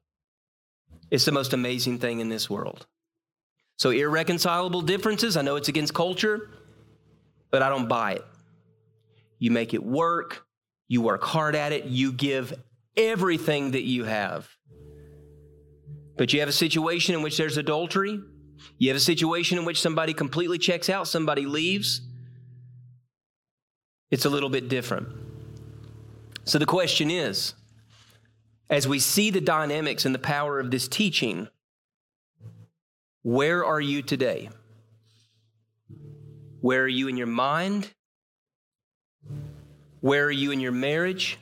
it's 1.11 1.24
the 1.24 1.33
most 1.33 1.55
amazing 1.55 1.99
thing 1.99 2.20
in 2.20 2.28
this 2.28 2.51
world. 2.51 2.87
So, 3.78 3.91
irreconcilable 3.91 4.83
differences, 4.83 5.39
I 5.39 5.43
know 5.43 5.57
it's 5.57 5.68
against 5.68 5.95
culture, 5.95 6.51
but 7.51 7.62
I 7.62 7.70
don't 7.70 7.89
buy 7.89 8.12
it. 8.12 8.24
You 9.43 9.51
make 9.51 9.74
it 9.74 9.82
work, 9.82 10.47
you 10.86 11.03
work 11.03 11.24
hard 11.24 11.57
at 11.57 11.72
it, 11.72 11.86
you 11.86 12.12
give 12.12 12.55
everything 12.97 13.72
that 13.72 13.82
you 13.82 14.05
have. 14.05 14.49
But 16.16 16.32
you 16.32 16.38
have 16.38 16.49
a 16.49 16.53
situation 16.53 17.16
in 17.16 17.22
which 17.22 17.38
there's 17.38 17.57
adultery, 17.57 18.20
you 18.78 18.88
have 18.88 18.97
a 18.97 19.01
situation 19.01 19.59
in 19.59 19.64
which 19.64 19.80
somebody 19.80 20.14
completely 20.14 20.59
checks 20.59 20.88
out, 20.88 21.09
somebody 21.09 21.45
leaves. 21.45 22.03
It's 24.12 24.26
a 24.26 24.30
little 24.30 24.49
bit 24.49 24.68
different. 24.68 25.09
So 26.45 26.61
the 26.61 26.64
question 26.64 27.11
is 27.11 27.55
as 28.70 28.86
we 28.86 29.01
see 29.01 29.30
the 29.30 29.40
dynamics 29.40 30.05
and 30.05 30.14
the 30.14 30.20
power 30.20 30.61
of 30.61 30.70
this 30.70 30.86
teaching, 30.86 31.49
where 33.22 33.64
are 33.64 33.80
you 33.80 34.03
today? 34.03 34.51
Where 36.61 36.82
are 36.82 36.86
you 36.86 37.09
in 37.09 37.16
your 37.16 37.26
mind? 37.26 37.93
Where 40.03 40.25
are 40.25 40.33
you 40.33 40.51
in 40.51 40.59
your 40.59 40.73
marriage? 40.73 41.39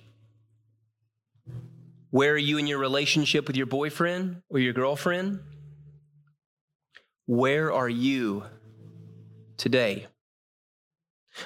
Where 2.11 2.35
are 2.35 2.37
you 2.37 2.59
in 2.59 2.67
your 2.67 2.77
relationship 2.77 3.47
with 3.47 3.57
your 3.57 3.65
boyfriend 3.65 4.43
or 4.51 4.59
your 4.59 4.75
girlfriend? 4.75 5.41
Where 7.27 7.73
are 7.73 7.89
you 7.89 8.45
today? 9.57 10.09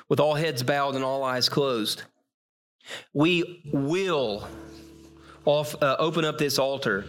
With 0.09 0.19
all 0.19 0.35
heads 0.35 0.65
bowed 0.65 0.97
and 0.97 1.05
all 1.05 1.23
eyes 1.23 1.49
closed, 1.49 2.03
we 3.13 3.63
will 3.73 4.49
off, 5.45 5.81
uh, 5.81 5.95
open 6.01 6.25
up 6.25 6.37
this 6.37 6.59
altar 6.59 7.05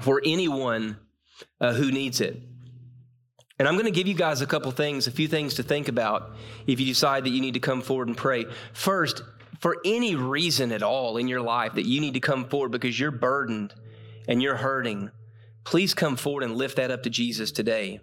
for 0.00 0.22
anyone 0.24 0.96
uh, 1.60 1.74
who 1.74 1.92
needs 1.92 2.22
it. 2.22 2.40
And 3.58 3.66
I'm 3.66 3.74
going 3.74 3.86
to 3.86 3.90
give 3.90 4.06
you 4.06 4.14
guys 4.14 4.42
a 4.42 4.46
couple 4.46 4.70
things, 4.70 5.06
a 5.06 5.10
few 5.10 5.28
things 5.28 5.54
to 5.54 5.62
think 5.62 5.88
about 5.88 6.34
if 6.66 6.78
you 6.78 6.86
decide 6.86 7.24
that 7.24 7.30
you 7.30 7.40
need 7.40 7.54
to 7.54 7.60
come 7.60 7.80
forward 7.80 8.08
and 8.08 8.16
pray. 8.16 8.44
First, 8.74 9.22
for 9.60 9.78
any 9.84 10.14
reason 10.14 10.72
at 10.72 10.82
all 10.82 11.16
in 11.16 11.28
your 11.28 11.40
life 11.40 11.74
that 11.74 11.86
you 11.86 12.00
need 12.00 12.14
to 12.14 12.20
come 12.20 12.48
forward 12.48 12.70
because 12.70 12.98
you're 13.00 13.10
burdened 13.10 13.72
and 14.28 14.42
you're 14.42 14.56
hurting, 14.56 15.10
please 15.64 15.94
come 15.94 16.16
forward 16.16 16.42
and 16.42 16.56
lift 16.56 16.76
that 16.76 16.90
up 16.90 17.02
to 17.04 17.10
Jesus 17.10 17.50
today. 17.50 18.00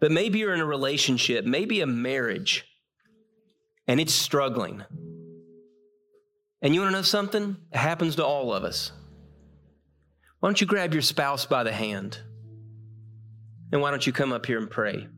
But 0.00 0.12
maybe 0.12 0.38
you're 0.38 0.54
in 0.54 0.60
a 0.60 0.66
relationship, 0.66 1.44
maybe 1.44 1.80
a 1.80 1.86
marriage, 1.86 2.64
and 3.88 3.98
it's 3.98 4.14
struggling. 4.14 4.84
And 6.62 6.74
you 6.74 6.80
want 6.80 6.92
to 6.92 6.98
know 6.98 7.02
something? 7.02 7.56
It 7.72 7.78
happens 7.78 8.16
to 8.16 8.24
all 8.24 8.52
of 8.52 8.62
us. 8.62 8.92
Why 10.38 10.48
don't 10.48 10.60
you 10.60 10.66
grab 10.68 10.92
your 10.92 11.02
spouse 11.02 11.46
by 11.46 11.64
the 11.64 11.72
hand? 11.72 12.20
And 13.72 13.80
why 13.80 13.90
don't 13.90 14.06
you 14.06 14.12
come 14.12 14.32
up 14.32 14.46
here 14.46 14.58
and 14.58 14.70
pray? 14.70 15.08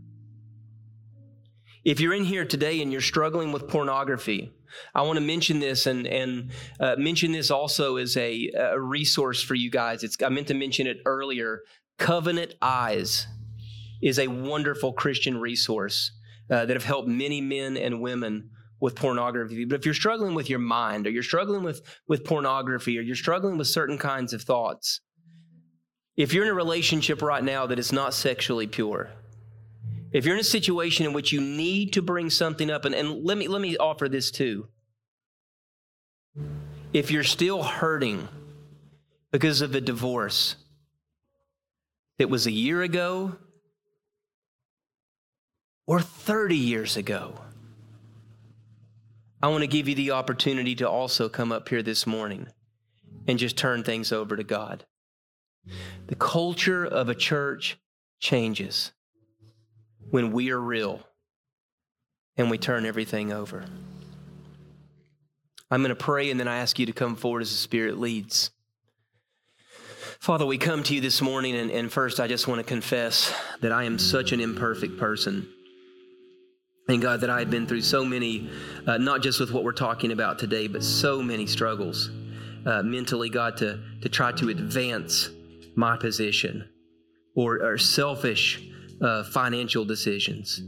If 1.85 2.01
you're 2.01 2.15
in 2.15 2.25
here 2.25 2.45
today 2.45 2.83
and 2.83 2.93
you're 2.93 3.01
struggling 3.01 3.53
with 3.53 3.69
pornography, 3.69 4.53
I 4.95 5.03
want 5.03 5.19
to 5.19 5.25
mention 5.25 5.61
this 5.61 5.87
and, 5.87 6.07
and 6.07 6.51
uh, 6.79 6.97
mention 6.99 7.33
this 7.33 7.51
also 7.51 7.97
as 7.97 8.17
a, 8.17 8.51
a 8.55 8.81
resource 8.81 9.43
for 9.43 9.55
you 9.55 9.71
guys. 9.71 10.05
It's, 10.05 10.17
I 10.23 10.29
meant 10.29 10.49
to 10.49 10.55
mention 10.55 10.87
it 10.87 10.99
earlier. 11.07 11.63
Covenant 11.99 12.55
Eyes 12.61 13.27
is 14.03 14.19
a 14.19 14.29
wonderful 14.29 14.93
Christian 14.93 15.41
resource 15.41 16.13
uh, 16.51 16.67
that 16.67 16.75
have 16.75 16.85
helped 16.85 17.09
many 17.09 17.41
men 17.41 17.77
and 17.77 18.01
women 18.01 18.51
with 18.81 18.95
pornography. 18.95 19.65
But 19.65 19.79
if 19.79 19.85
you're 19.85 19.95
struggling 19.95 20.35
with 20.35 20.49
your 20.49 20.59
mind 20.59 21.07
or 21.07 21.11
you're 21.11 21.23
struggling 21.23 21.63
with, 21.63 21.83
with 22.09 22.25
pornography 22.25 22.99
or 22.99 23.03
you're 23.03 23.15
struggling 23.15 23.59
with 23.59 23.69
certain 23.69 23.99
kinds 23.99 24.33
of 24.33 24.43
thoughts, 24.43 25.01
if 26.21 26.35
you're 26.35 26.45
in 26.45 26.51
a 26.51 26.55
relationship 26.55 27.23
right 27.23 27.43
now 27.43 27.67
that 27.67 27.79
is 27.79 27.93
not 27.93 28.13
sexually 28.13 28.67
pure, 28.67 29.09
if 30.13 30.27
you're 30.27 30.35
in 30.35 30.41
a 30.41 30.45
situation 30.45 31.07
in 31.07 31.15
which 31.15 31.33
you 31.33 31.41
need 31.41 31.95
to 31.95 32.03
bring 32.03 32.29
something 32.29 32.71
up, 32.71 32.85
and, 32.85 32.95
and 32.95 33.25
let 33.25 33.39
me 33.39 33.49
let 33.49 33.63
me 33.63 33.79
offer 33.79 34.07
this 34.07 34.31
too. 34.31 34.69
If 36.93 37.11
you're 37.11 37.25
still 37.25 37.63
hurting 37.63 38.29
because 39.33 39.63
of 39.63 39.75
a 39.75 39.81
divorce 39.81 40.57
that 42.19 42.29
was 42.29 42.47
a 42.47 42.53
year 42.53 42.83
ago 42.83 43.37
or 45.87 46.03
30 46.03 46.55
years 46.55 46.99
ago, 46.99 47.41
I 49.43 49.49
want 49.49 49.63
to 49.63 49.69
give 49.69 49.89
you 49.89 49.95
the 49.95 50.11
opportunity 50.11 50.75
to 50.75 50.89
also 50.91 51.31
come 51.31 51.51
up 51.51 51.71
here 51.71 51.83
this 51.83 52.07
morning 52.07 52.49
and 53.27 53.39
just 53.39 53.57
turn 53.57 53.85
things 53.85 54.13
over 54.13 54.37
to 54.37 54.45
God. 54.45 54.85
The 56.07 56.15
culture 56.17 56.85
of 56.85 57.09
a 57.09 57.15
church 57.15 57.79
changes 58.19 58.93
when 60.11 60.33
we 60.33 60.51
are 60.51 60.61
real 60.61 61.01
and 62.37 62.51
we 62.51 62.59
turn 62.59 62.87
everything 62.87 63.33
over. 63.33 63.65
I'm 65.71 65.83
going 65.83 65.91
to 65.91 65.95
pray 65.95 66.31
and 66.31 66.41
then 66.41 66.49
I 66.49 66.59
ask 66.59 66.79
you 66.79 66.87
to 66.87 66.93
come 66.93 67.15
forward 67.15 67.43
as 67.43 67.51
the 67.51 67.57
Spirit 67.57 67.99
leads. 67.99 68.51
Father, 70.19 70.45
we 70.45 70.59
come 70.59 70.83
to 70.83 70.95
you 70.95 71.01
this 71.01 71.23
morning, 71.23 71.57
and, 71.57 71.71
and 71.71 71.91
first 71.91 72.21
I 72.21 72.27
just 72.27 72.47
want 72.47 72.59
to 72.59 72.65
confess 72.65 73.33
that 73.63 73.73
I 73.73 73.85
am 73.85 73.99
such 73.99 74.33
an 74.33 74.41
imperfect 74.41 74.99
person. 74.99 75.49
And 76.89 77.01
God, 77.01 77.23
that 77.23 77.31
I 77.31 77.39
have 77.39 77.51
been 77.51 77.67
through 77.67 77.81
so 77.81 78.05
many, 78.05 78.51
uh, 78.87 78.99
not 78.99 79.23
just 79.23 79.41
with 79.41 79.51
what 79.51 79.65
we're 79.65 79.73
talking 79.73 80.13
about 80.13 80.39
today, 80.39 80.67
but 80.67 80.85
so 80.85 81.23
many 81.23 81.47
struggles 81.47 82.11
uh, 82.67 82.83
mentally, 82.83 83.31
God, 83.31 83.57
to, 83.59 83.81
to 84.03 84.09
try 84.11 84.33
to 84.33 84.51
advance 84.51 85.31
my 85.81 85.97
position 85.97 86.69
or, 87.35 87.61
or 87.63 87.79
selfish 87.79 88.63
uh, 89.03 89.25
financial 89.25 89.85
decisions. 89.85 90.59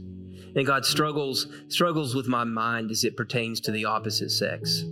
And 0.55 0.65
God 0.65 0.85
struggles 0.85 1.47
struggles 1.69 2.13
with 2.13 2.27
my 2.27 2.43
mind 2.43 2.91
as 2.91 3.03
it 3.03 3.15
pertains 3.15 3.61
to 3.61 3.71
the 3.71 3.85
opposite 3.85 4.31
sex. 4.31 4.83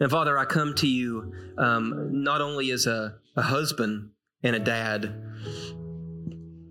And 0.00 0.10
Father, 0.10 0.38
I 0.38 0.44
come 0.44 0.74
to 0.76 0.86
you 0.86 1.32
um, 1.58 2.22
not 2.22 2.40
only 2.40 2.70
as 2.70 2.86
a, 2.86 3.16
a 3.36 3.42
husband 3.42 4.10
and 4.44 4.54
a 4.54 4.60
dad, 4.60 5.12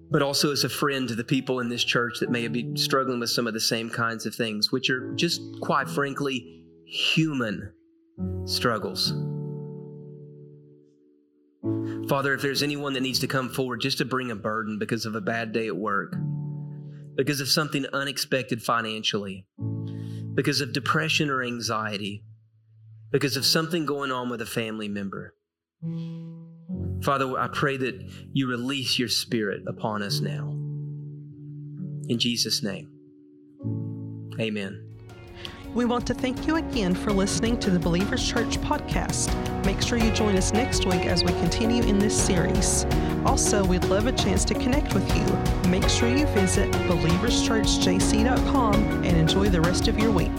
but 0.10 0.22
also 0.22 0.52
as 0.52 0.64
a 0.64 0.70
friend 0.70 1.10
to 1.10 1.16
the 1.16 1.24
people 1.24 1.60
in 1.60 1.68
this 1.68 1.84
church 1.84 2.20
that 2.22 2.30
may 2.30 2.48
be 2.48 2.76
struggling 2.76 3.20
with 3.20 3.30
some 3.30 3.46
of 3.46 3.54
the 3.54 3.60
same 3.60 3.90
kinds 3.90 4.26
of 4.26 4.34
things, 4.34 4.72
which 4.72 4.90
are 4.90 5.14
just 5.16 5.42
quite 5.62 5.90
frankly 5.90 6.64
human 6.86 7.74
struggles. 8.46 9.14
Father, 12.08 12.34
if 12.34 12.42
there's 12.42 12.64
anyone 12.64 12.94
that 12.94 13.02
needs 13.02 13.20
to 13.20 13.28
come 13.28 13.50
forward 13.50 13.82
just 13.82 13.98
to 13.98 14.06
bring 14.06 14.32
a 14.32 14.36
burden 14.36 14.80
because 14.80 15.06
of 15.06 15.16
a 15.16 15.22
bad 15.22 15.52
day 15.52 15.68
at 15.68 15.76
work, 15.76 16.16
because 17.16 17.42
of 17.42 17.50
something 17.50 17.86
unexpected 17.92 18.64
financially, 18.64 19.46
because 20.34 20.62
of 20.62 20.72
depression 20.72 21.30
or 21.30 21.44
anxiety, 21.44 22.24
because 23.12 23.36
of 23.36 23.46
something 23.46 23.86
going 23.86 24.12
on 24.12 24.30
with 24.30 24.42
a 24.42 24.46
family 24.46 24.88
member, 24.88 25.34
Father, 27.04 27.38
I 27.38 27.50
pray 27.50 27.76
that 27.78 28.10
you 28.32 28.48
release 28.48 28.98
your 28.98 29.10
spirit 29.10 29.64
upon 29.68 30.02
us 30.02 30.22
now. 30.22 30.50
In 32.08 32.18
Jesus' 32.20 32.64
name, 32.64 32.90
amen. 34.40 34.87
We 35.74 35.86
want 35.86 36.06
to 36.08 36.14
thank 36.14 36.48
you 36.48 36.56
again 36.56 36.96
for 36.96 37.12
listening 37.12 37.60
to 37.60 37.70
the 37.70 37.80
Believers 37.80 38.28
Church 38.28 38.58
podcast. 38.62 39.34
Make 39.66 39.82
sure 39.82 39.98
you 39.98 40.12
join 40.12 40.36
us 40.36 40.54
next 40.54 40.86
week 40.86 41.06
as 41.06 41.24
we 41.24 41.32
continue 41.34 41.84
in 41.84 42.00
this 42.00 42.20
series. 42.20 42.86
Also, 43.26 43.64
we'd 43.66 43.86
love 43.86 44.08
a 44.08 44.12
chance 44.12 44.44
to 44.46 44.54
connect 44.54 44.94
with 44.94 45.08
you. 45.16 45.24
Make 45.70 45.88
sure 45.90 46.10
you 46.10 46.26
visit 46.28 46.72
believerschurchjc.com 46.72 48.76
and 48.76 49.18
enjoy 49.18 49.50
the 49.50 49.62
rest 49.62 49.88
of 49.88 50.00
your 50.00 50.12
week. 50.12 50.32